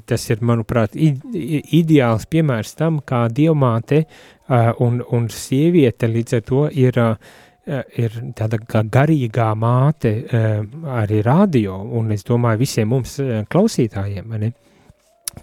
[0.08, 6.64] Tas ir, manuprāt, ideāls piemērs tam, kā dievmāte uh, un, un sieviete līdz ar to
[6.72, 7.36] ir uh,
[7.68, 10.62] ir tāda kā garīgā māte eh,
[10.98, 14.52] arī radio, un es domāju visiem mums eh, klausītājiem, ne?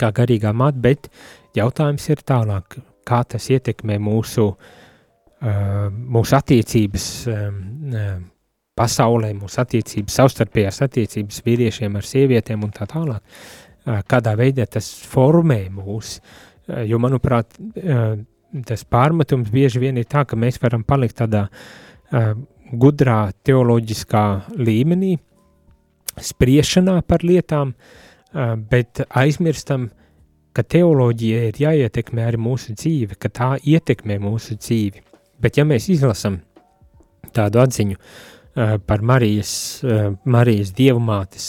[0.00, 1.10] kā garīgā māte, bet
[1.54, 4.48] jautājums ir tālāk, kā tas ietekmē mūsu,
[6.16, 7.04] mūsu attiecības
[8.74, 13.38] pasaulē, mūsu attiecības, savstarpējās attiecības vīriešiem ar sievietēm un tā tālāk.
[14.10, 16.16] Kādā veidā tas formē mūs,
[16.88, 17.54] jo, manuprāt,
[18.66, 24.24] tas pārmetums bieži vien ir tā, ka mēs varam palikt tādā uh, gudrā teoloģiskā
[24.58, 25.16] līmenī,
[26.20, 27.74] spriešanā par lietām,
[28.70, 29.90] bet aizmirstam,
[30.54, 35.02] ka teoloģija ir jāietekmē arī mūsu dzīve, ka tā ietekmē mūsu dzīvi.
[35.42, 36.38] Bet ja mēs izlasam
[37.34, 37.98] tādu atziņu
[38.86, 39.82] par Marijas,
[40.24, 41.48] Marijas dievmātes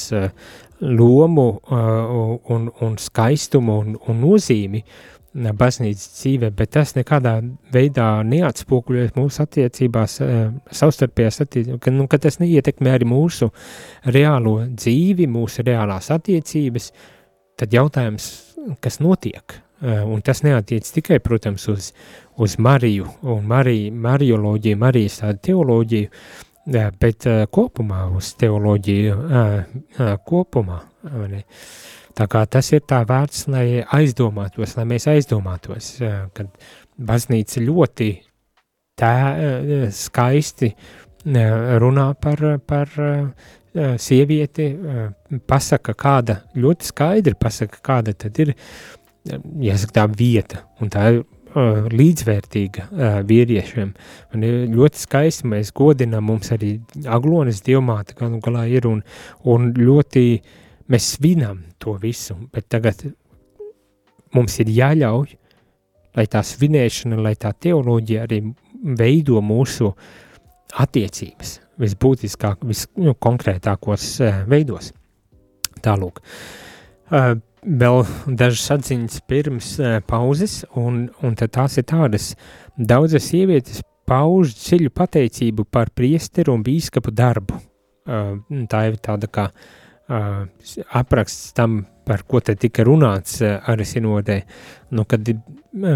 [0.82, 7.36] lomu un, un skaistumu un, un nozīmi, uh, baznīcas dzīvē, bet tas nekādā
[7.74, 13.52] veidā neatspoguļojas mūsu attiecībās, eh, savstarpējās attiecībās, ka, nu, ka tas neietekmē arī mūsu
[14.06, 16.92] reālo dzīvi, mūsu reālās attiecības,
[17.60, 18.30] tad jautājums,
[18.82, 21.92] kas notiek, eh, un tas neatiec tikai, protams, uz,
[22.38, 26.10] uz Mariju un Mariju, Marioloģiju, Marijas teoloģiju,
[26.74, 29.20] eh, bet kopumā uz teoloģiju
[30.26, 30.80] kopumā,
[31.30, 31.44] ne?
[32.16, 35.98] Tā kā tas ir tā vērts, lai aizdomātos, lai mēs aizdomātos,
[36.36, 36.48] kad
[36.96, 38.10] baznīca ļoti
[38.96, 39.12] tā
[39.92, 40.72] skaisti
[41.84, 42.96] runā par, par
[44.00, 44.70] sievieti,
[45.44, 48.56] pasaka kāda, ļoti skaidri pasaka, kāda tad ir,
[49.68, 51.24] jāsaka tā vieta, un tā ir
[51.92, 52.90] līdzvērtīga
[53.28, 53.96] vīriešiem.
[54.36, 56.78] Un ļoti skaisti mēs godinām, mums arī
[57.12, 59.04] aglonas dievmāte galu galā ir, un,
[59.52, 63.00] un ļoti uh, Mēs svinam to visu, bet tagad
[64.36, 65.32] mums ir jāļauj,
[66.16, 68.42] lai tā svinēšana, lai tā teoloģija arī
[69.00, 69.90] veido mūsu
[70.82, 74.92] attiecības visbūtiskāk, viskonkrētākos nu, uh, veidos.
[75.84, 76.22] Tālūk.
[77.10, 77.34] Uh,
[77.66, 78.04] vēl
[78.38, 82.34] dažas atziņas pirms uh, pauzes, un, un tās ir tādas.
[82.78, 87.58] Daudzas sievietes pauž dziļu pateicību par priesteru un bīskapu darbu.
[88.06, 94.42] Tā ir tāda kā uh, apraksts tam, par ko te tika runāts arī sinodē,
[94.94, 95.26] nu, kad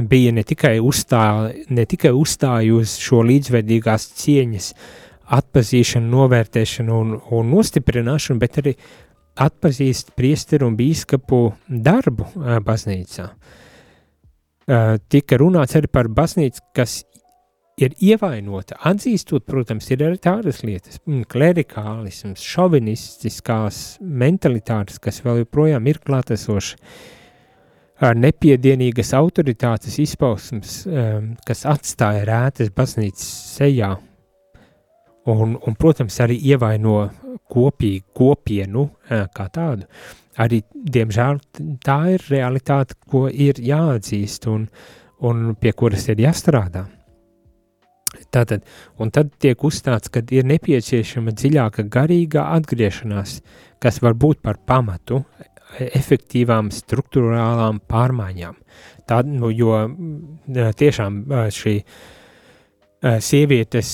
[0.09, 4.71] bija ne tikai, uzstā, ne tikai uzstāju uz šo līdzvērtīgās cieņas
[5.39, 8.73] atpazīšanu, novērtēšanu un, un nostiprināšanu, bet arī
[9.39, 12.31] atpazīst priesteru un bīskapu darbu
[12.65, 13.29] baznīcā.
[15.09, 17.03] Tika runāts arī par baznīcu, kas
[17.79, 25.87] ir ievainota, atzīstot, protams, ir arī tādas lietas, mm, klerikālisms, šovinistiskās mentalitātes, kas vēl joprojām
[25.89, 26.77] ir klātesoši,
[28.03, 33.25] ar nepiedienīgas autoritātes izpausmes, um, kas atstāja rētas baznīcas
[33.57, 33.95] sejā,
[35.29, 37.01] un, un, protams, arī ievaino
[37.51, 39.89] kopīgu kopienu uh, kā tādu.
[40.39, 41.41] Arī, diemžēl,
[41.83, 44.69] tā ir realitāte, ko ir jāatzīst un,
[45.27, 46.85] un pie kuras ir jāstrādā.
[48.29, 48.65] Tātad,
[49.01, 53.39] un tad tiek uzstāts, ka ir nepieciešama dziļāka garīgā atgriešanās,
[53.81, 55.23] kas var būt par pamatu
[55.79, 58.55] efektīvām struktūrālām pārmaiņām.
[59.09, 59.73] Tā, nu, jo
[60.77, 61.21] tiešām
[61.53, 61.75] šī
[63.25, 63.91] sievietes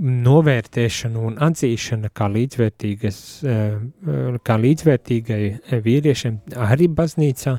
[0.00, 2.28] novērtēšana un atzīšana kā,
[4.46, 7.56] kā līdzvērtīgai vīriešiem arī baznīcā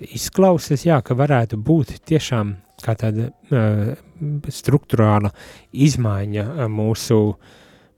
[0.00, 3.92] izklausās, jā, ka varētu būt tiešām kā tāda uh,
[4.48, 5.32] struktūrāla
[5.72, 7.20] izmaiņa mūsu,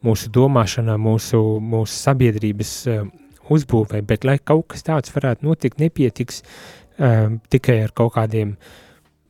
[0.06, 3.04] mūsu domāšanā, mūsu, mūsu sabiedrības uh,
[3.52, 8.56] uzbūvē, bet lai kaut kas tāds varētu notikt, nepietiks uh, tikai ar kaut kādiem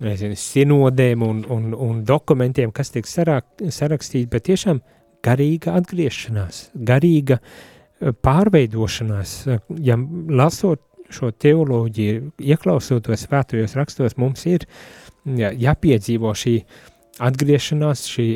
[0.03, 4.83] nezinu, sinodēm un, un, un dokumentiem, kas tiek sarak, sarakstīti, bet tiešām
[5.23, 7.39] garīga atgriešanās, garīga
[8.25, 9.35] pārveidošanās,
[9.79, 9.95] ja
[10.35, 10.83] lasot
[11.15, 14.67] šo teoloģiju, ieklausoties svētajos rakstos, mums ir
[15.25, 16.57] jā, jāpiedzīvo šī
[17.23, 18.29] atgriešanās, šī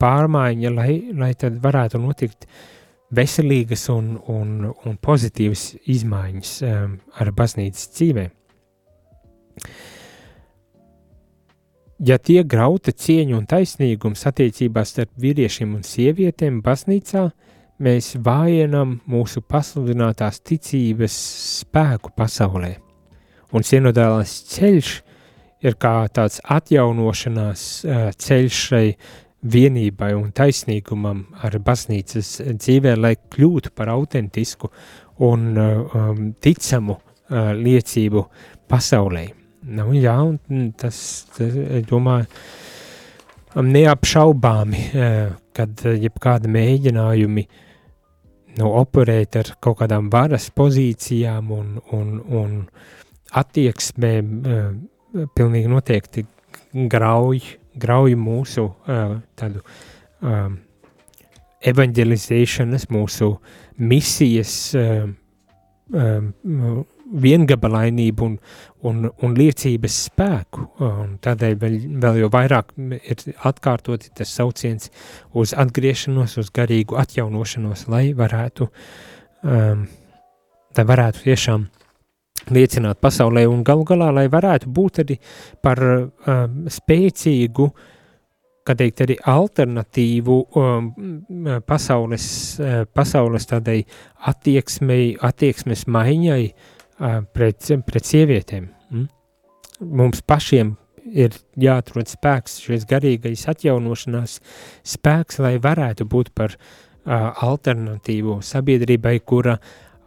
[0.00, 2.46] pārmaiņa, lai, lai tad varētu notikt
[3.16, 8.26] veselīgas un, un, un pozitīvas izmaiņas ar baznīcas dzīvē.
[12.06, 17.30] Ja tiek grauta cieņa un taisnīgums attiecībās starp vīriešiem un sievietēm baznīcā,
[17.82, 21.16] mēs vājinam mūsu pasludinātās ticības
[21.60, 22.76] spēku pasaulē.
[23.54, 24.92] Un sinodālais ceļš
[25.66, 27.62] ir kā tāds atjaunošanās
[28.20, 28.84] ceļš šai
[29.46, 34.72] vienībai un taisnīgumam ar baznīcas dzīvē, lai kļūtu par autentisku
[35.26, 38.24] un um, ticamu uh, liecību
[38.68, 39.26] pasaulē.
[39.66, 40.98] Nu, jā, un tas,
[41.88, 42.28] domāju,
[43.56, 44.82] neapšaubāmi,
[45.56, 47.46] kad jebkāda mēģinājumi
[48.58, 52.54] nu, operēt ar kaut kādām varas pozīcijām un, un, un
[53.36, 54.32] attieksmēm
[55.36, 56.24] pilnīgi noteikti
[56.72, 57.40] grauj,
[57.76, 59.62] grauj mūsu uh, tādu
[60.20, 60.58] um,
[61.66, 63.32] evanģelizēšanas, mūsu
[63.76, 65.06] misijas uh,
[65.92, 66.30] um,
[67.06, 68.34] viengabalainību un,
[68.88, 70.66] un, un liecības spēku.
[70.82, 74.90] Un tādēļ vēl, vēl jau vairāk ir atkārtoti tas sauciens
[75.36, 78.68] uz atgriešanos, uz garīgu atjaunošanos, lai varētu,
[79.46, 79.86] um,
[80.76, 81.66] lai varētu tiešām
[82.52, 85.18] liecināt pasaulē un galu galā, lai varētu būt arī
[85.62, 87.70] par um, spēcīgu,
[88.66, 90.88] kā teikt, arī alternatīvu um,
[91.66, 93.80] pasaules, uh, pasaules tādai
[94.26, 98.68] attieksmei, attieksmes maiņai uh, pret, pret sievietēm.
[98.90, 99.06] Mm?
[99.96, 100.74] Mums pašiem
[101.12, 104.38] ir jāatrod spēks, šis garīgais atjaunošanās
[104.86, 106.56] spēks, lai varētu būt par
[107.06, 109.58] alternatīvu sabiedrībai, kura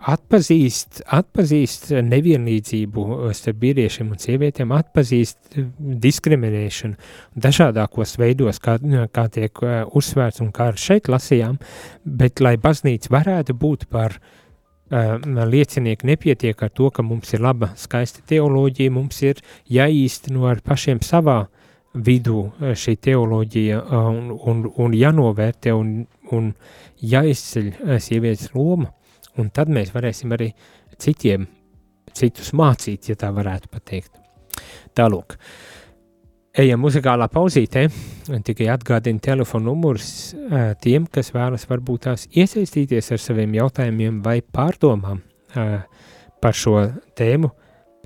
[0.10, 5.58] atpazīst, atpazīst nevienlīdzību starp vīriešiem un sievietēm, atpazīst
[6.06, 8.78] diskriminēšanu dažādākos veidos, kā,
[9.16, 9.64] kā tiek
[9.96, 11.60] uzsvērts un kā šeit lasījām,
[12.04, 14.49] bet lai baznīca varētu būt par uh,
[14.90, 21.02] liecinieku nepietiek ar to, ka mums ir laba, skaista teoloģija, mums ir jāīsteno ar pašiem
[21.06, 21.44] savā
[21.94, 25.94] vidū uh, šī teoloģija un, un, un jānovērtē un,
[26.32, 26.54] un
[27.02, 28.92] jāizceļ sievietes loma.
[29.40, 30.50] Un tad mēs varēsim arī
[31.00, 31.46] citiem,
[32.18, 34.12] citus mācīt, ja tā varētu pateikt.
[34.98, 35.38] Tālūk,
[36.60, 37.86] ejam muzikālā pauzītē,
[38.46, 40.34] tikai atgādina telefonu numurs
[40.84, 45.22] tiem, kas vēlas varbūt tās iesaistīties ar saviem jautājumiem vai pārdomām
[46.40, 46.76] par šo
[47.20, 47.52] tēmu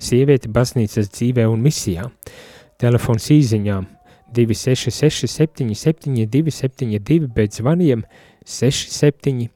[0.02, 2.08] sievieti baznīcas dzīvē un misijā.
[2.82, 3.90] Telefons īziņām
[4.34, 8.06] 266 77 272, bet zvaniem
[8.46, 9.50] 67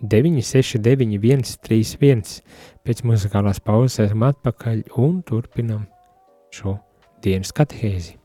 [0.00, 2.38] 969, 131.
[2.86, 5.84] Pēc muzikālās pauzes esam atpakaļ un turpinam
[6.54, 6.78] šo
[7.20, 8.19] dienas katehēzi.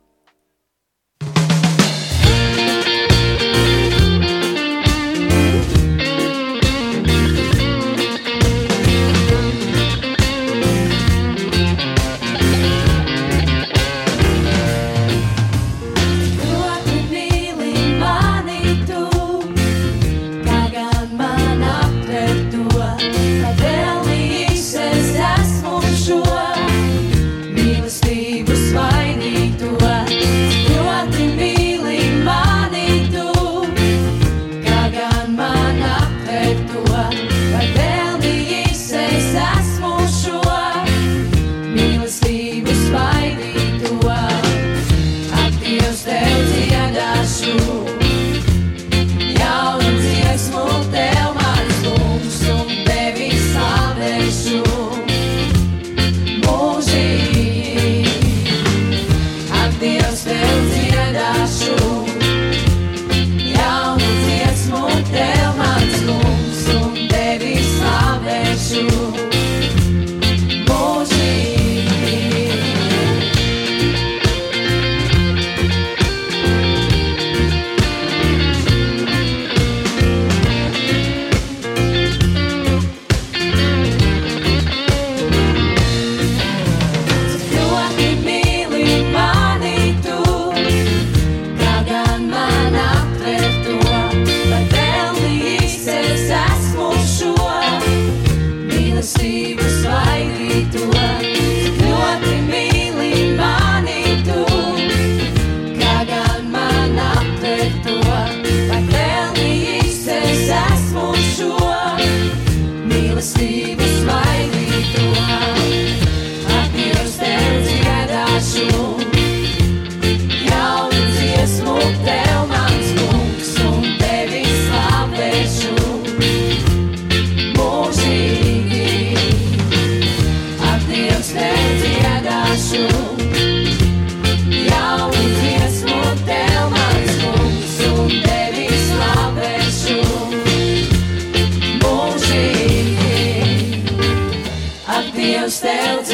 [47.46, 47.85] soon.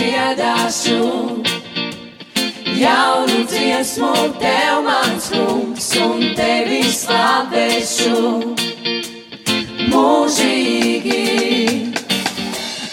[0.01, 1.43] dziedāšu,
[2.81, 8.15] jaunu dziesmu tev mans kungs un tevi slavēšu.
[9.91, 11.21] Mūžīgi,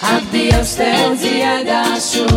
[0.05, 2.29] ak Dievs tev dziedāšu,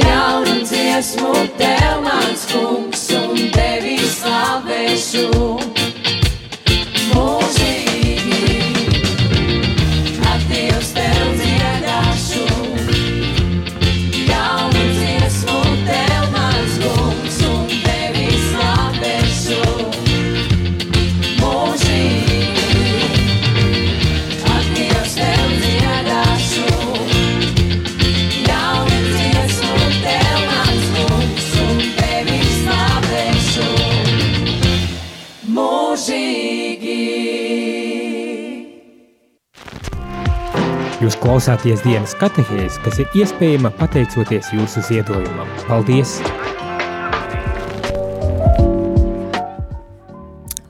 [0.00, 5.83] jaunu dziesmu tev mans kungs un tevi slavēšu.
[41.04, 45.50] Jūs klausāties dienas katehēs, kas ir iespējama pateicoties jūsu ziedojumam.
[45.66, 46.14] Paldies!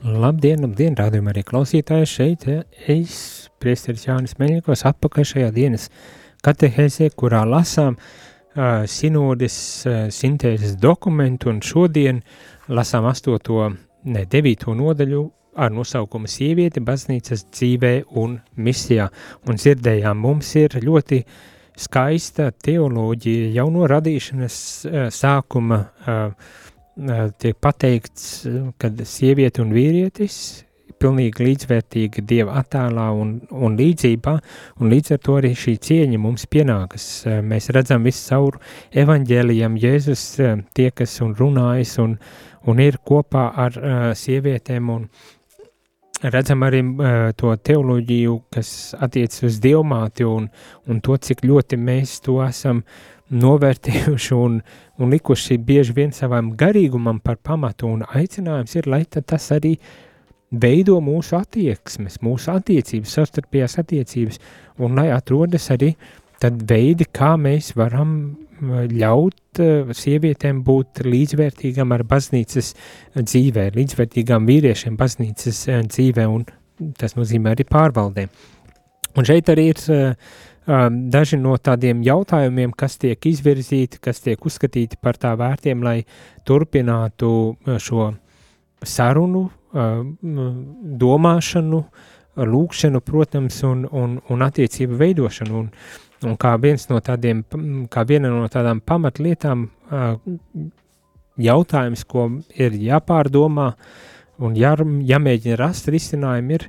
[0.03, 2.43] Labdien, labdien, rādījumā arī klausītāji šeit.
[2.91, 3.15] Es,
[3.63, 5.87] priesteris Jānis Meļņikos, atpakaļ šajā dienas
[6.43, 12.19] katehēsē, kurā lasām uh, sinodes uh, sintēzes dokumentu, un šodien
[12.67, 13.69] lasām astoto,
[14.03, 19.09] ne, devīto nodaļu ar nosaukumu Sieviete baznīcas dzīvē un misijā.
[19.47, 21.21] Un dzirdējām, mums ir ļoti
[21.79, 28.45] skaista teoloģija jau no radīšanas uh, sākuma uh, uh, tiek pateikts,
[28.79, 30.39] kad sieviete un vīrietis
[31.01, 34.33] pilnīgi līdzvērtīgi Dieva attēlā un, un līdzībā,
[34.79, 37.07] un līdz ar to arī šī cieņa mums pienākas.
[37.43, 38.59] Mēs redzam visu caur
[39.03, 40.25] evaņģēlijam Jēzus
[40.77, 42.15] tiekas un runājas un,
[42.71, 45.09] un ir kopā ar uh, sievietēm un,
[46.23, 50.47] redzam arī uh, to teoloģiju, kas attiecas uz dievmāti un,
[50.87, 52.83] un to, cik ļoti mēs to esam
[53.33, 54.59] novērtējuši un,
[55.01, 57.89] un likuši bieži vien savam garīgumam par pamatu.
[57.89, 59.75] Un aicinājums ir, lai tas arī
[60.51, 64.39] veido mūsu attieksmes, mūsu attiecības, savstarpējās attiecības.
[64.85, 65.95] Un lai atrodas arī
[66.41, 72.73] tad veidi, kā mēs varam ļaut eh, sievietēm būt līdzvērtīgam ar baznīcas
[73.15, 76.45] dzīvē, līdzvērtīgām vīriešiem baznīcas eh, dzīvē, un
[76.99, 78.27] tas nozīmē arī pārvaldē.
[79.15, 79.79] Un šeit arī ir
[80.65, 86.01] daži no tādiem jautājumiem, kas tiek izvirzīti, kas tiek uzskatīti par tā vērtiem, lai
[86.43, 87.29] turpinātu
[87.79, 88.09] šo
[88.83, 89.45] sarunu,
[91.05, 91.83] domāšanu,
[92.35, 95.61] lūkšanu, protams, un, un, un attiecību veidošanu.
[95.61, 95.69] Un,
[96.25, 96.55] Un kā,
[96.89, 97.43] no tādiem,
[97.91, 99.67] kā viena no tādām pamatlietām,
[101.37, 103.71] jautājums, ko ir jāpārdomā
[104.43, 104.73] un jā,
[105.11, 106.67] jāmēģina rast risinājumu, ir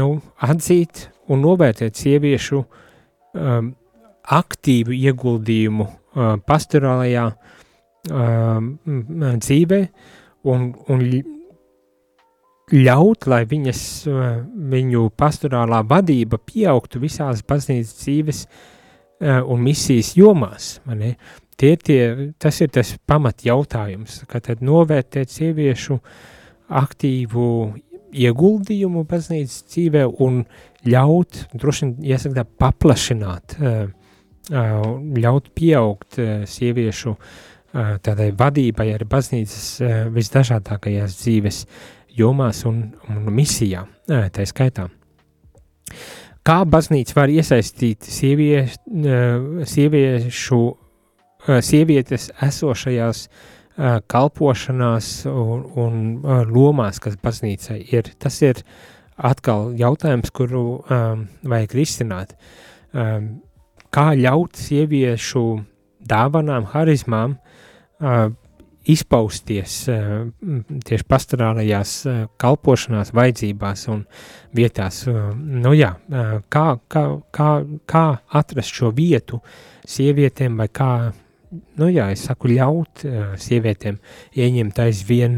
[0.00, 0.08] nu,
[0.42, 2.62] atzīt un novērtēt sieviešu
[4.36, 5.86] aktīvu ieguldījumu
[6.48, 7.26] pastorālajā
[9.44, 9.80] dzīvē
[10.46, 11.06] un, un
[12.72, 18.46] ļaut, lai viņas, eh, viņu pastorālā vadība pieaugtu visās baznīcas dzīves
[19.20, 20.80] eh, un misijas jomās.
[21.56, 26.00] Tie, tie, tas ir tas pamat jautājums, ka tad novērtēt sieviešu
[26.68, 27.46] aktīvu
[28.12, 30.44] ieguldījumu baznīcas dzīvē un
[30.84, 33.86] ļaut, droši vien, iesaka tā, paplašināt, eh,
[34.50, 37.16] ļaut pieaugt sieviešu
[37.76, 39.82] tādai vadībai ar baznīcas
[40.14, 41.66] visdažādākajās dzīves
[42.16, 44.88] jomās un, un misijā, tā skaitā.
[46.46, 48.76] kā baznīca var iesaistīt sievieš,
[49.72, 50.62] sieviešu,
[51.60, 53.28] sievietes esošajās
[54.08, 55.96] kalpošanās un, un
[56.50, 58.12] lomās, kas baznīcai ir.
[58.18, 58.62] Tas ir
[59.16, 62.34] atkal jautājums, kuru um, vajag risināt.
[62.92, 63.40] Um,
[63.92, 65.44] kā ļaut sieviešu
[66.06, 68.32] dāvanām, harizmām uh,
[68.92, 70.26] izpausties uh,
[70.86, 74.04] tieši pastorālajās uh, kalpošanās, vajadzībās un
[74.56, 75.02] vietās.
[75.10, 75.92] Uh, nu jā,
[76.52, 77.50] kā, kā, kā,
[77.88, 78.04] kā
[78.40, 79.40] atrast šo vietu
[79.86, 80.90] sievietēm vai kā,
[81.80, 83.04] nu jā, es saku, ļaut
[83.42, 83.98] sievietēm
[84.36, 85.36] ieņemt aizvien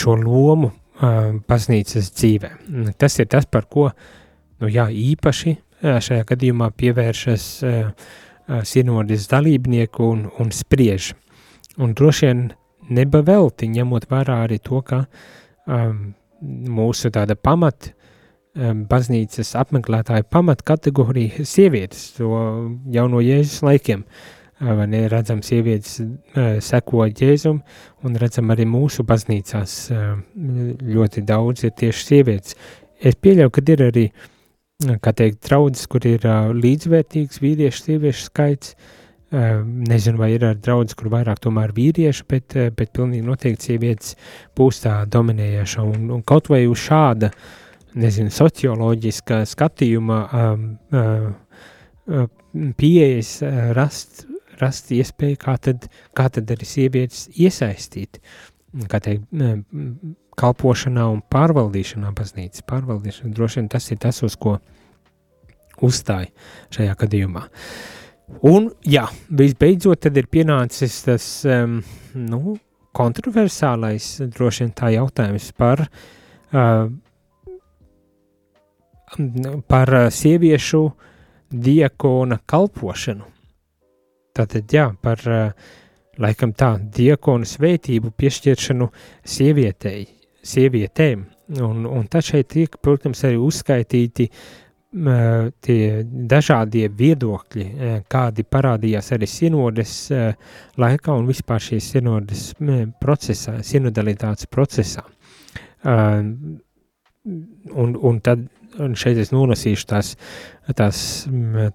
[0.00, 0.72] šo lomu
[1.48, 2.52] baznīcas dzīvē.
[3.00, 8.12] Tas ir tas, par ko nu, jā, īpaši šajā gadījumā pievēršas uh,
[8.64, 11.12] sinodas dalībnieku un, un spriež.
[11.82, 12.46] Un droši vien
[12.92, 15.04] nebavelti ņemot vērā arī to, ka
[15.66, 22.30] um, mūsu tāda pamat um, baznīcas apmeklētāja pamat kategorija sievietes, to
[22.94, 24.06] jau no Jēzus laikiem.
[24.56, 27.58] Vai ne, redzam, sievietes uh, seko Jēzum,
[28.08, 30.14] un redzam arī mūsu baznīcās uh,
[30.96, 32.56] ļoti daudz ir tieši sievietes.
[32.96, 34.30] Es pieļauju, ka ir arī uh,
[34.84, 38.76] kā teikt, draudzes, kur ir uh, līdzvērtīgs vīriešu, sieviešu skaits.
[39.26, 43.72] Uh, nezinu, vai ir arī draudzes, kur vairāk tomēr vīrieši, bet, uh, bet pilnīgi noteikti
[43.72, 44.14] sievietes
[44.56, 45.86] būs tā dominējoša.
[45.96, 47.32] Un, un kaut vai uz šāda,
[47.96, 52.28] nezinu, socioloģiska skatījuma um, uh,
[52.78, 53.32] pieejas
[53.76, 54.26] rast,
[54.60, 58.20] rast iespēju, kā tad, kā tad arī sievietes iesaistīt,
[58.92, 59.26] kā teikt,
[60.38, 63.32] kalpošanā un pārvaldīšanā baznīcas pārvaldīšana.
[63.36, 64.58] Droši vien tas ir tas, uz ko
[65.84, 66.30] uzstāja
[66.74, 67.46] šajā gadījumā.
[68.48, 69.04] Un, jā,
[69.38, 71.78] visbeidzot, tad ir pienācis tas, um,
[72.18, 72.56] nu,
[72.96, 75.84] kontroversālais, droši vien tā jautājums par,
[76.56, 76.88] uh,
[79.70, 80.82] par sieviešu
[81.54, 83.30] diakona kalpošanu.
[84.36, 85.70] Tātad, jā, par, uh,
[86.18, 88.90] laikam tā, diakonu svētību piešķiršanu
[89.36, 90.06] sievietei,
[90.46, 91.26] sievietēm.
[91.62, 99.12] Un, un tad šeit tiek, protams, arī uzskaitīti uh, tie dažādie viedokļi, uh, kādi parādījās
[99.14, 100.32] arī sinodes uh,
[100.82, 102.48] laikā un vispār šīs sinodes
[103.02, 105.06] procesā, sinodalitātes procesā.
[105.86, 106.58] Uh,
[107.26, 108.48] un, un tad
[108.82, 110.12] un šeit es nolasīšu tās,
[110.76, 110.98] tās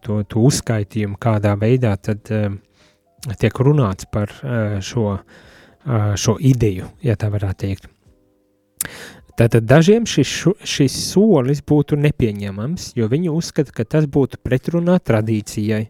[0.04, 2.28] to, to uzskaitījumu, kādā veidā tad
[3.42, 4.34] tiek runāts par
[4.86, 5.16] šo,
[6.16, 7.90] šo ideju, ja tā varētu teikt.
[9.40, 10.32] Tātad dažiem šis,
[10.68, 15.88] šis solis būtu nepieņemams, jo viņi uzskata, ka tas būtu pretrunā tradīcijai.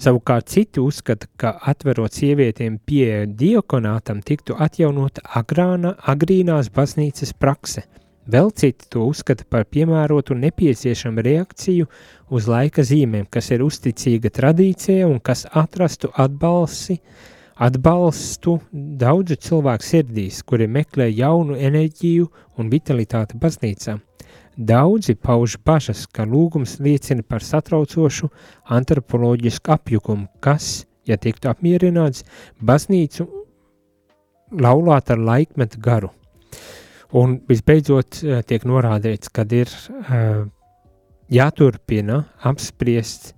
[0.00, 7.84] Savukārt citi uzskata, ka atverot sievietēm pieeja diokonātam tiktu atjaunota agrāna, agrīnās baznīcas prakse.
[8.30, 11.88] Vēl citi to uzskata par piemērotu nepieciešamu reakciju
[12.30, 17.28] uz laika zīmēm, kas ir uzticīga tradīcija un kas atrastu atbalsi uh,
[17.60, 23.98] atbalstu daudzu cilvēku sirdīs, kuri meklē jaunu enerģiju un vitalitāti baznīcā.
[24.56, 28.28] Daudzi pauž bažas, ka lūgums liecina par satraucošu
[28.76, 32.24] antropoloģisku apjukumu, kas, ja tiktu apmierināts,
[32.60, 33.28] baznīcu
[34.50, 36.10] laulāt ar laikmetu garu.
[37.16, 40.44] Un visbeidzot eh, tiek norādīts, ka ir uh,
[41.30, 43.32] jāturpina apspriest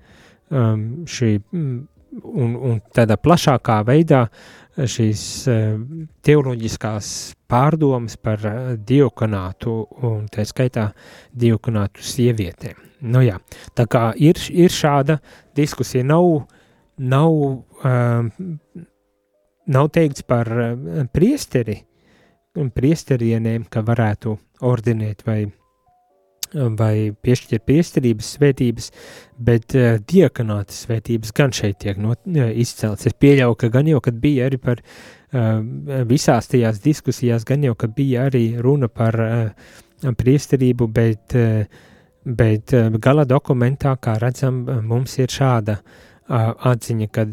[0.51, 1.79] um, šī mm,
[2.21, 4.27] un, un tādā plašākā veidā
[4.73, 5.77] šīs eh,
[6.25, 7.09] teoloģiskās
[7.51, 9.75] pārdomas par eh, diokonātu
[10.09, 10.89] un tā skaitā
[11.33, 12.81] diokonātu sievietēm.
[13.13, 13.39] Nu jā,
[13.77, 15.19] tā kā ir, ir šāda
[15.59, 16.45] diskusija, nav,
[17.03, 17.33] nav,
[17.83, 18.29] uh,
[19.67, 20.47] nav teikts par
[21.11, 21.81] priesteri,
[22.55, 24.37] priesterienēm, ka varētu
[24.71, 25.41] ordinēt vai
[26.53, 28.91] vai piešķirt priesterības svētības,
[29.43, 33.07] bet uh, diakonāta svētības gan šeit tiek no, uh, izcelts.
[33.09, 35.59] Es pieļauju, ka gan jau, kad bija arī par uh,
[36.09, 39.75] visās tajās diskusijās, gan jau, ka bija arī runa par uh,
[40.19, 41.91] priesterību, bet, uh,
[42.25, 46.01] bet uh, gala dokumentā, kā redzam, mums ir šāda uh,
[46.33, 47.25] atziņa, ka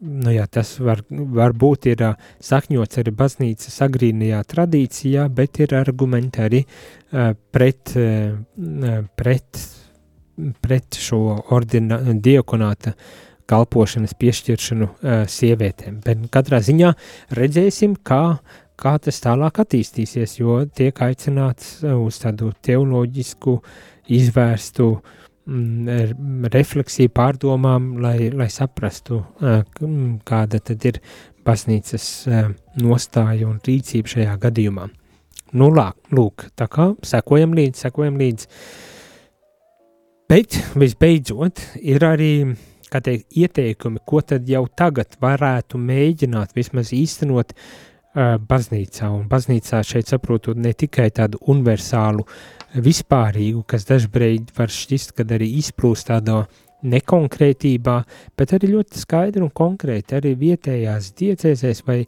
[0.00, 2.04] nu jā, tas var, varbūt ir
[2.44, 6.62] sakņots arī baznīcas agrīnajā tradīcijā, bet ir argumenti arī
[7.54, 7.94] pret,
[9.16, 9.62] pret,
[10.64, 11.22] pret šo
[11.54, 12.94] ordina, diekonāta
[13.52, 14.90] kalpošanas piešķiršanu
[15.28, 16.02] sievietēm.
[16.04, 16.92] Bet katrā ziņā
[17.38, 18.36] redzēsim, kā,
[18.80, 23.58] kā tas tālāk attīstīsies, jo tiek aicināts uz tādu teoloģisku
[24.12, 29.22] izvērstu uh, refleksiju, pārdomām, lai, lai saprastu,
[30.24, 31.00] kāda tad ir
[31.42, 32.08] baznīcas
[32.78, 34.88] nostāja un rīcība šajā gadījumā.
[35.52, 35.68] Nu,
[36.14, 38.46] lūk, tā kā sekojam līdzi, sekojam līdzi.
[40.32, 42.32] Bet, visbeidzot, ir arī,
[42.88, 49.10] teikt, ieteikumi, ko tad jau tagad varētu mēģināt vismaz īstenot uh, baznīcā.
[49.12, 52.24] Un baznīcā šeit saprotot ne tikai tādu universālu,
[52.74, 56.44] vispārīgu, kas dažbrīd var šķist, kad arī izplūst tādā
[56.82, 57.96] nekonkrētībā,
[58.36, 62.00] bet arī ļoti skaidri un konkrēti arī vietējās diecēsēs vai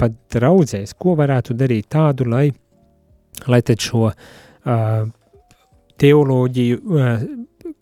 [0.00, 2.46] pat draudzēs, ko varētu darīt tādu, lai
[3.46, 4.14] lai tad šo uh,
[6.00, 7.24] teoloģiju, uh,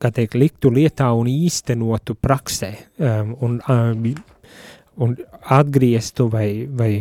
[0.03, 4.23] kā teikt, liktu lietā un īstenotu praksē um, un, uh,
[5.03, 5.17] un
[5.59, 6.93] atgrieztu vai, vai,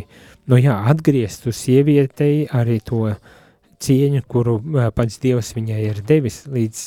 [0.52, 3.08] nu jā, atgrieztu sievietei arī to
[3.82, 6.86] cieņu, kuru uh, pats Dievs viņai ir devis līdz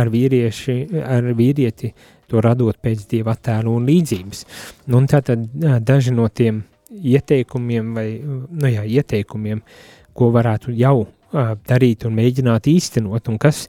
[0.00, 1.92] ar vīrieši, ar vīrieti
[2.30, 4.44] to radot pēc Dieva attēlu un līdzības.
[4.88, 10.74] Nu, un tātad uh, daži no tiem ieteikumiem vai, nu jā, ieteikumiem, uh, ko varētu
[10.76, 13.66] jau uh, darīt un mēģināt īstenot, un kas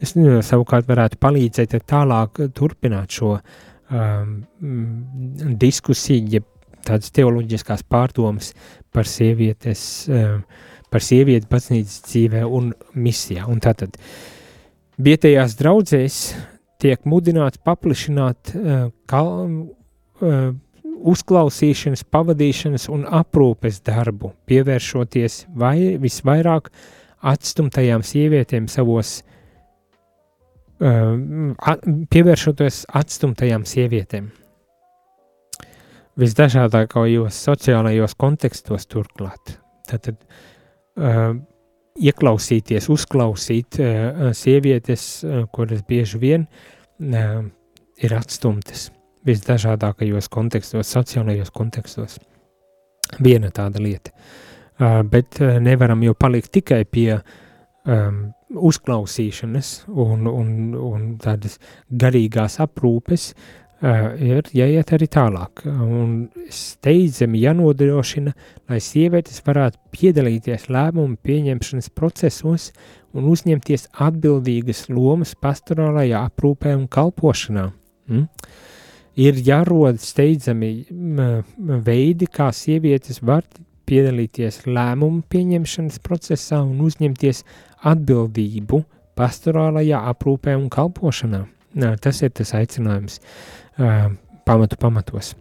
[0.00, 4.38] savukārt varētu palīdzēt tālāk turpināt šo um,
[5.60, 6.40] diskusiju, ja
[6.86, 8.54] tādas teoloģiskās pārdomas
[8.94, 10.40] par sievietes, um,
[10.90, 13.46] par sievieti baznīcas dzīvē un misijā.
[13.50, 13.96] Un tātad
[15.00, 16.18] vietējās draudzēs
[16.80, 19.30] tiek mudināts paplišināt uh, kal,
[20.20, 20.50] uh,
[21.10, 26.70] uzklausīšanas, pavadīšanas un aprūpes darbu, pievēršoties vai visvairāk
[27.30, 29.20] atstumtajām sievietēm savos,
[30.80, 31.16] uh,
[32.10, 34.30] pievēršoties atstumtajām sievietēm.
[36.20, 39.54] Visdažādākajos sociālajos kontekstos turklāt.
[39.88, 40.49] Tātad uh,
[41.00, 43.80] ieklausīties, uzklausīt
[44.36, 45.04] sievietes,
[45.52, 46.46] kuras bieži vien
[48.00, 48.90] ir atstumtas
[49.26, 52.18] visdažādākajos kontekstos, sociālajos kontekstos.
[53.20, 54.14] Viena tāda lieta.
[55.10, 58.20] Bet nevaram jau palikt tikai pie um,
[58.50, 61.58] uzklausīšanas un, un, un tādas
[61.90, 63.30] garīgās aprūpes,
[63.80, 65.64] ir jāiet arī tālāk.
[65.66, 68.34] Un steidzami jānodrošina,
[68.70, 72.70] lai sievietes varētu piedalīties lēmumu pieņemšanas procesos
[73.16, 77.70] un uzņemties atbildīgas lomas pastorālajā aprūpē un kalpošanā.
[78.10, 78.28] Mm?
[79.20, 80.70] ir jārod steidzami
[81.86, 83.44] veidi, kā sievietes var
[83.90, 87.42] piedalīties lēmumu pieņemšanas procesā un uzņemties
[87.90, 88.84] atbildību
[89.18, 91.44] pastorālajā aprūpē un kalpošanā.
[91.80, 93.20] Nā, tas ir tas aicinājums
[94.46, 95.34] pamatu pamatos.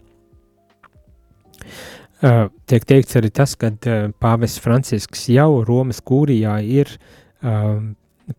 [2.19, 3.71] Tiek teikts arī tas, ka
[4.19, 6.91] pāvests Francisks jau Romas kūrijā ir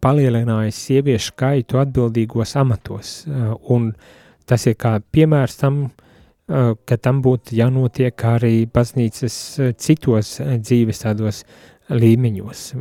[0.01, 3.23] palielinājis sieviešu skaitu atbildīgos amatos,
[3.73, 3.93] un
[4.51, 5.77] Tas ir kā piemērs tam,
[6.51, 9.37] ka tam būtu jānotiek arī baznīcas
[9.79, 11.45] citos dzīves tādos
[11.95, 12.73] līmeņos,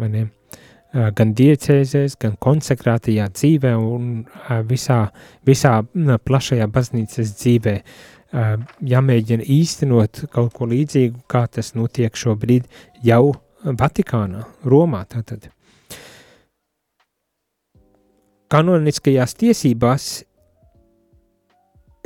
[0.94, 4.24] gan diecēzēs, gan konsekrātajā dzīvē un
[4.70, 5.02] visā,
[5.46, 5.76] visā
[6.26, 7.76] plašajā baznīcas dzīvē.
[8.86, 12.68] Jāmēģina īstenot kaut ko līdzīgu, kā tas notiek šobrīd
[13.06, 15.50] jau Vatikānā, Romā tātad.
[18.50, 20.06] Kanoniskajās tiesībās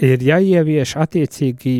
[0.04, 1.76] ir jāievieš attiecīgi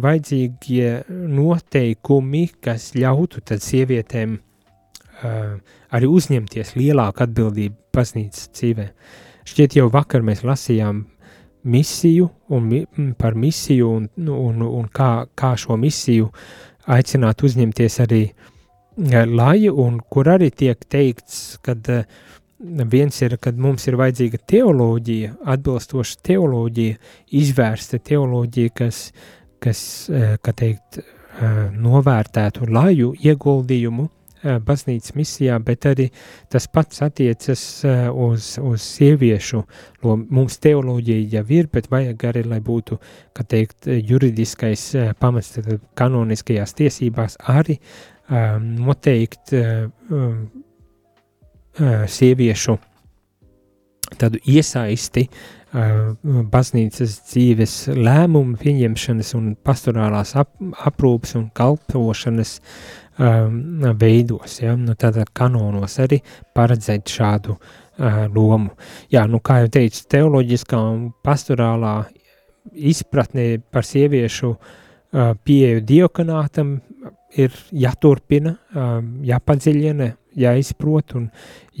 [0.00, 5.58] vajadzīgie noteikumi, kas ļautu tad sievietēm uh,
[5.96, 8.88] arī uzņemties lielāku atbildību baznīcas dzīvē.
[9.46, 11.04] Šķiet jau vakar mēs lasījām
[11.66, 12.82] misiju un mi,
[13.18, 16.30] par misiju un, un, un kā, kā šo misiju
[16.92, 18.52] aicināt uzņemties arī uh,
[18.96, 22.04] lai, un kur arī tiek teikts, kad uh,
[22.58, 26.96] viens ir, kad mums ir vajadzīga teoloģija, atbilstoša teoloģija,
[27.36, 29.12] izvērsta teoloģija, kas,
[29.60, 31.02] kas eh, kā teikt,
[31.76, 34.06] novērtētu laju ieguldījumu
[34.66, 36.08] baznīcas misijā, bet arī
[36.52, 37.62] tas pats attiecas
[38.12, 39.62] uz, uz sieviešu.
[40.06, 42.98] Mums teoloģija jau ir, bet vajag arī, lai būtu,
[43.36, 44.88] kā teikt, juridiskais
[45.20, 50.46] pamats, tad kanoniskajās tiesībās arī um, noteikt um,
[52.08, 52.78] sieviešu
[54.16, 55.26] tādu iesaisti
[56.52, 60.54] baznīcas dzīves lēmumu pieņemšanas un pastorālās ap,
[60.88, 62.60] aprūpas un kalpošanas
[63.16, 66.18] veidos, ja, nu tādā kanonos arī
[66.54, 68.74] paredzēt šādu uh, lomu.
[69.12, 71.94] Jā, nu kā jau teicu, teoloģiskā un pastorālā
[72.74, 76.76] izpratne par sieviešu uh, pieeju diokanātam
[77.36, 81.30] ir jāturpina, uh, jāpadziļina, jāizprot un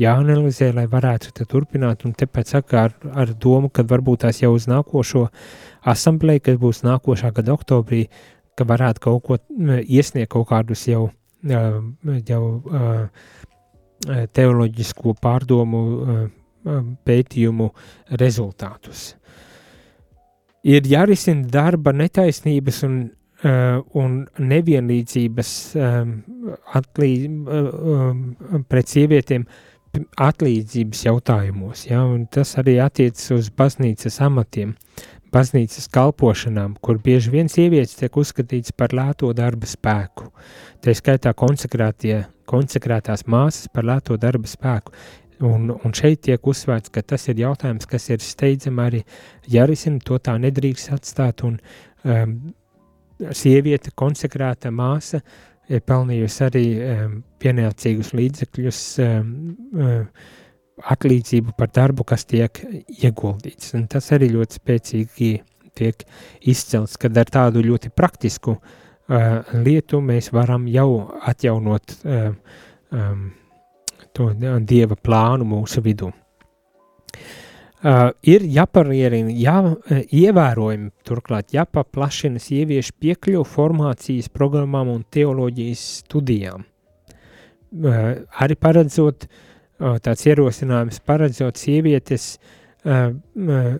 [0.00, 2.06] jāanalizē, lai varētu turpināt.
[2.08, 5.26] Un tāpēc saka ar, ar domu, ka varbūt tās jau uz nākošo
[5.84, 8.06] asambleju, kas būs nākošā gada oktobrī,
[8.56, 9.38] ka varētu kaut ko
[9.84, 11.10] iesniegt kaut kādus jau,
[11.44, 12.42] jau
[14.36, 15.82] teoloģisko pārdomu
[17.06, 17.68] pētījumu
[18.20, 19.14] rezultātus.
[20.66, 22.96] Ir jārisina darba netaisnības un,
[23.94, 24.16] un
[24.50, 25.52] nevienlīdzības
[26.80, 27.12] atlī,
[28.66, 29.46] pret sievietēm
[30.20, 34.74] atlīdzības jautājumos, ja, un tas arī attiecas uz baznīcas amatiem,
[35.32, 40.30] baznīcas kalpošanām, kur bieži vien sievietes tiek uzskatīts par lēto darba spēku.
[40.86, 44.92] Tā skaitā konsekrētās māsas par lēto darba spēku.
[45.42, 49.00] Un, un šeit tiek uzsvērts, ka tas ir jautājums, kas ir steidzami arī
[49.50, 51.58] jārisina, to tā nedrīkst atstāt, un
[52.06, 52.36] um,
[53.34, 55.20] sieviete, konsekrēta māsa,
[55.66, 59.36] ir pelnījusi arī um, pienācīgus līdzekļus um,
[59.74, 60.08] um,
[60.94, 62.62] atlīdzību par darbu, kas tiek
[63.02, 63.74] ieguldīts.
[63.74, 65.34] Un tas arī ļoti spēcīgi
[65.76, 66.08] tiek
[66.46, 68.74] izcelts, kad ar tādu ļoti praktisku uh,
[69.08, 70.90] lietu mēs varam jau
[71.30, 72.30] atjaunot uh,
[72.90, 73.28] um,
[74.16, 74.30] to
[74.66, 76.10] dieva plānu mūsu vidū.
[77.86, 79.58] Uh, ir jāparierina, jā,
[80.10, 86.64] ievērojami, turklāt jāpaplašina sieviešu piekļuvu formācijas programmām un teoloģijas studijām.
[87.76, 93.76] Uh, arī paredzot uh, tāds ierosinājums paredzot sievietes uh, uh,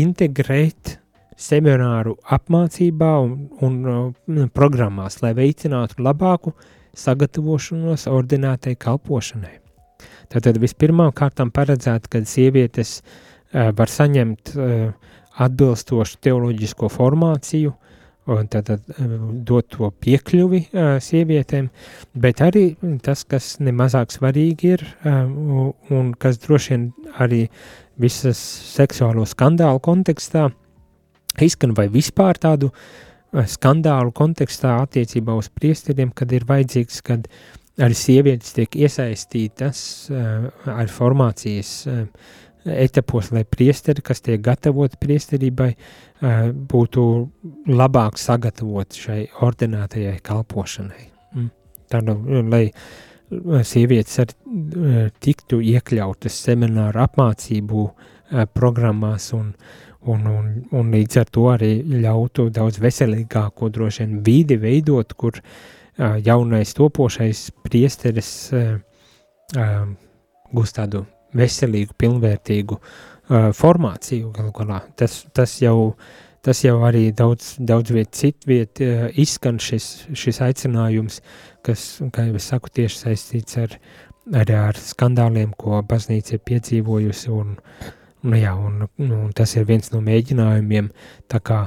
[0.00, 1.01] integrēt
[1.38, 6.54] semināru apmācībā un, un uh, programmās, lai veicinātu labāku
[6.98, 9.58] sagatavošanos ordinātai kalpošanai.
[10.32, 14.92] Tātad vispirmām kārtām paredzēt, ka sievietes uh, var saņemt uh,
[15.42, 17.72] atbilstošu teoloģisko formāciju,
[18.32, 20.60] un tad, tad eh, dot to piekļuvi
[21.02, 21.70] sievietēm,
[22.22, 22.66] bet arī
[23.02, 26.84] tas, kas nemazāk svarīgi ir, un kas droši vien
[27.24, 27.40] arī
[27.98, 28.38] visas
[28.76, 30.50] seksuālo skandālu kontekstā
[31.40, 37.28] izskan vai vispār tādu uh, skandālu kontekstā attiecībā uz priesteriem, kad ir vajadzīgs, kad
[37.80, 42.04] arī sievietes tiek iesaistītas uh, ar formācijas uh,
[42.62, 45.72] etapos, lai priesteri, kas tiek gatavoti priesterībai,
[46.70, 47.04] būtu
[47.66, 51.06] labāk sagatavoti šai ordinātajai kalpošanai.
[51.34, 51.48] Mm.
[51.90, 52.14] Tādu,
[52.46, 52.62] lai
[53.66, 54.34] sievietes ar,
[55.24, 57.86] tiktu iekļautas semināru apmācību
[58.54, 59.52] programmās un,
[60.10, 61.72] un, un, un līdz ar to arī
[62.02, 65.38] ļautu daudz veselīgāko droši vien vīdi veidot, kur
[65.98, 68.50] jaunais topošais priesteris
[70.52, 71.04] gūst tādu
[71.36, 74.82] veselīgu, pilnvērtīgu uh, formāciju galu galā.
[74.98, 75.94] Tas, tas, jau,
[76.44, 81.20] tas jau arī daudz, daudz viet citviet uh, izskan šis, šis aicinājums,
[81.66, 83.76] kas, kā jau es saku, tieši saistīts ar,
[84.42, 87.56] arī ar skandāliem, ko baznīca ir piedzīvojusi, un,
[88.22, 90.90] nu jā, un, un tas ir viens no mēģinājumiem
[91.42, 91.60] kā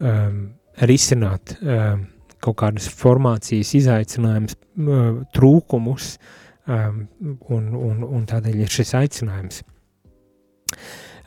[0.00, 0.40] um,
[0.88, 2.06] risināt um,
[2.40, 6.14] kaut kādus formācijas izaicinājumus, uh, trūkumus,
[6.66, 7.04] um,
[7.52, 9.62] un, un, un tādēļ ir šis aicinājums.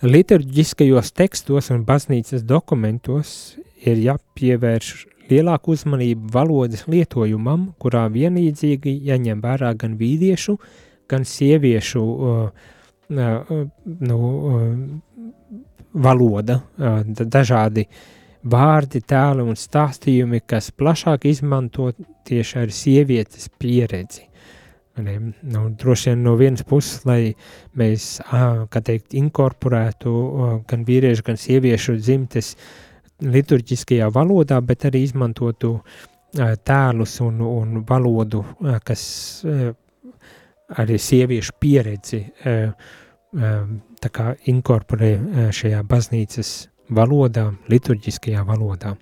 [0.03, 4.93] Liturģiskajos tekstos un baznīcas dokumentos ir jāpievērš
[5.29, 10.57] lielāku uzmanību valodas lietojumam, kurā vienlīdzīgi jāņem vērā gan vīriešu,
[11.07, 12.71] gan sieviešu uh,
[13.13, 14.17] nu,
[14.49, 15.23] uh,
[15.93, 17.87] valoda, uh, dažādi
[18.43, 21.91] vārdi, tēli un stāstījumi, kas plašāk izmanto
[22.27, 24.27] tieši ar sievietes pieredzi.
[25.01, 25.15] Ne,
[25.49, 27.31] nu, droši vien no vienas puses, lai
[27.79, 28.19] mēs,
[28.69, 30.11] kā teikt, inkorporētu
[30.69, 32.51] gan vīriešu, gan sieviešu dzimtes
[33.23, 35.79] liturģiskajā valodā, bet arī izmantotu
[36.33, 38.43] tēlus un, un valodu,
[38.85, 39.03] kas
[40.77, 42.21] arī sieviešu pieredzi
[43.33, 45.13] tā kā inkorporē
[45.55, 46.51] šajā baznīcas
[46.93, 48.93] valodā, liturģiskajā valodā.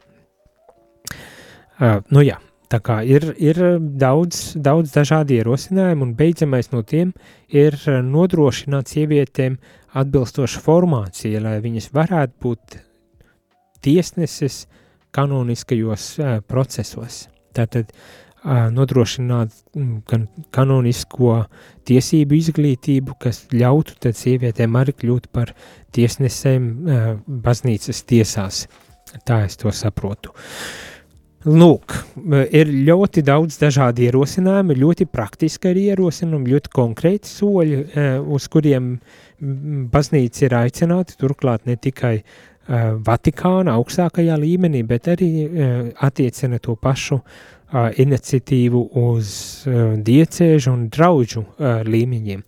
[2.13, 2.37] Nu jā,
[2.71, 3.57] Tā kā ir, ir
[3.99, 7.09] daudz, daudz dažādi ierosinājumi, un beidzamais no tiem
[7.51, 7.75] ir
[8.07, 9.57] nodrošināt sievietēm
[9.99, 12.77] atbilstošu formāciju, lai viņas varētu būt
[13.83, 14.61] tiesneses
[15.11, 17.25] kanoniskajos uh, procesos.
[17.51, 17.91] Tātad
[18.43, 19.53] nodrošināt
[20.09, 21.43] gan kanonisko
[21.85, 25.53] tiesību izglītību, kas ļautu tad sievietēm arī kļūt par
[25.93, 26.71] tiesnesēm
[27.45, 28.65] baznīcas tiesās.
[29.27, 30.33] Tā es to saprotu.
[31.41, 31.95] Lūk,
[32.53, 37.79] ir ļoti daudz dažādu ierosinājumu, ļoti praktiski arī ierosinājumi, ļoti konkrēti soļi,
[38.29, 38.91] uz kuriem
[39.91, 42.19] baznīca ir aicināta, turklāt ne tikai
[42.67, 45.71] Vatikāna augstākajā līmenī, bet arī e,
[46.05, 47.17] attiecina to pašu
[47.71, 49.29] iniciatīvu uz
[50.03, 51.45] diecēžu un draudžu
[51.87, 52.41] līmeņiem.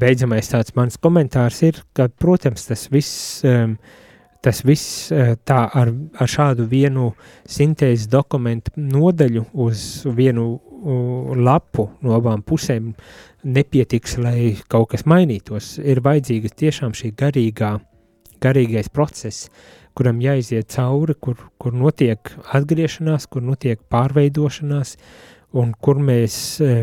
[0.00, 3.42] Beidzamais tāds mans komentārs ir, ka, protams, tas viss
[4.40, 7.10] tas viss eh, tā ar, ar šādu vienu
[7.48, 9.84] sintēzes dokumentu nodaļu uz
[10.16, 10.58] vienu
[11.34, 12.92] lapu no abām pusēm
[13.44, 15.76] nepietiks, lai kaut kas mainītos.
[15.82, 17.76] Ir vajadzīga tiešām šī garīgā,
[18.42, 19.48] garīgais process,
[19.98, 24.96] kuram jāiziet cauri, kur, kur notiek atgriešanās, kur notiek pārveidošanās,
[25.58, 26.74] un kur mēs e,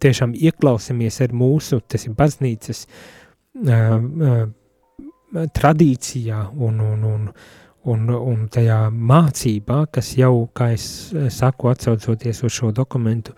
[0.00, 4.34] tiešām ieklausāmies ar mūsu, tas ir baznīcas e, e,
[5.58, 7.26] tradīcijā un, un, un,
[7.92, 10.86] un, un tajā mācībā, kas jau, kā es
[11.34, 13.36] saku, atsaucoties uz šo dokumentu,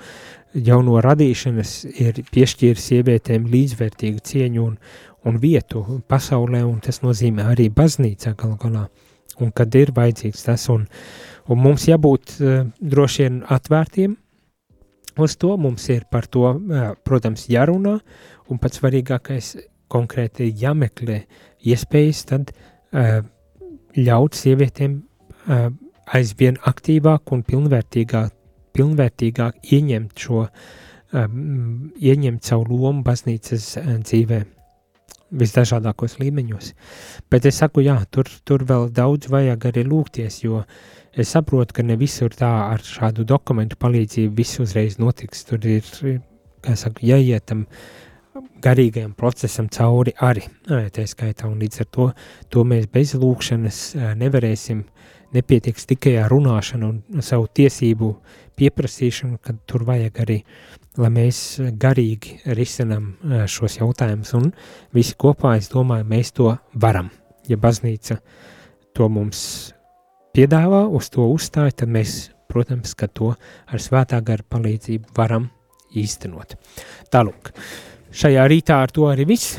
[0.54, 4.78] jau no radīšanas ir piešķīris sievietēm līdzvērtīgu cieņu un,
[5.26, 8.86] un vietu pasaulē, un tas nozīmē arī baznīcā galu galā,
[9.40, 10.86] un kad ir vajadzīgs tas, un,
[11.48, 14.16] un mums jābūt uh, droši vien atvērtiem
[15.20, 17.98] uz to, mums ir par to, uh, protams, jārunā,
[18.50, 19.54] un pats svarīgākais
[19.90, 21.22] konkrēti jāmeklē
[21.66, 23.20] iespējas tad uh,
[23.98, 25.70] ļaut sievietēm uh,
[26.10, 28.34] aizvien aktīvāk un pilnvērtīgāk,
[28.76, 30.46] pilnvērtīgāk ieņemt šo,
[31.12, 34.44] um, ieņemt savu lomu baznīcas uh, dzīvē
[35.30, 36.72] visdažādākos līmeņos.
[37.30, 40.64] Bet es saku, jā, tur, tur vēl daudz vajag arī lūgties, jo
[41.14, 45.44] es saprotu, ka ne visur tā ar šādu dokumentu palīdzību viss uzreiz notiks.
[45.48, 45.86] Tur ir,
[46.64, 47.66] kā saku, jāietam
[48.62, 52.10] garīgajam procesam cauri arī, tā skaitā, un līdz ar to,
[52.50, 53.80] to mēs bez lūkšanas
[54.20, 54.84] nevarēsim,
[55.34, 58.10] nepietiks tikai ar runāšanu un savu tiesību
[58.60, 60.40] pieprasīšanu, kad tur vajag arī
[60.98, 61.40] lai mēs
[61.80, 63.12] garīgi risinām
[63.50, 64.50] šos jautājumus, un
[64.96, 66.50] visi kopā, es domāju, mēs to
[66.82, 67.10] varam.
[67.48, 68.18] Ja baznīca
[68.96, 69.72] to mums
[70.34, 73.32] piedāvā, uz to uzstāj, tad mēs, protams, ka to
[73.70, 75.48] ar svētā gara palīdzību varam
[75.96, 76.56] īstenot.
[77.10, 77.52] Tālūk,
[78.14, 79.58] šajā rītā ar to arī viss.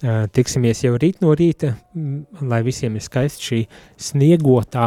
[0.00, 1.74] Tiksimies jau rīt no rīta,
[2.40, 3.58] lai visiem ir skaista šī
[4.00, 4.86] sniegotā,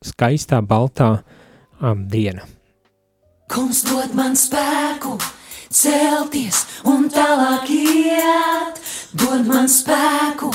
[0.00, 1.10] skaistā, baltā
[2.08, 2.46] diena.
[3.50, 5.18] Kungs dod man spēku,
[5.68, 8.80] celties un tālāk iet,
[9.20, 10.48] dod man spēku,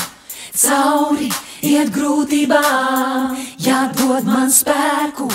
[0.55, 1.29] cauri
[1.61, 5.27] iet grūtībām, jā, dod man spēku,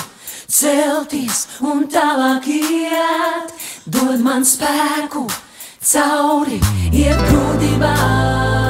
[0.50, 3.54] celties un tālāk iet,
[3.86, 5.49] dod man spēku, cauri
[6.92, 8.60] iet grūtībām.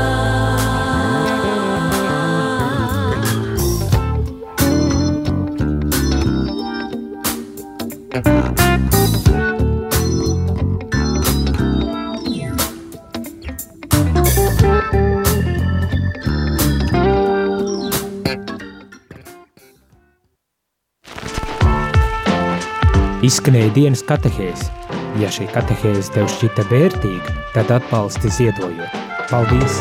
[23.20, 24.89] Izskanēja dienas katehēze.
[25.18, 29.00] Ja šī katehēze tev šķita vērtīga, tad atbalsti ziedojot.
[29.32, 29.80] Paldies!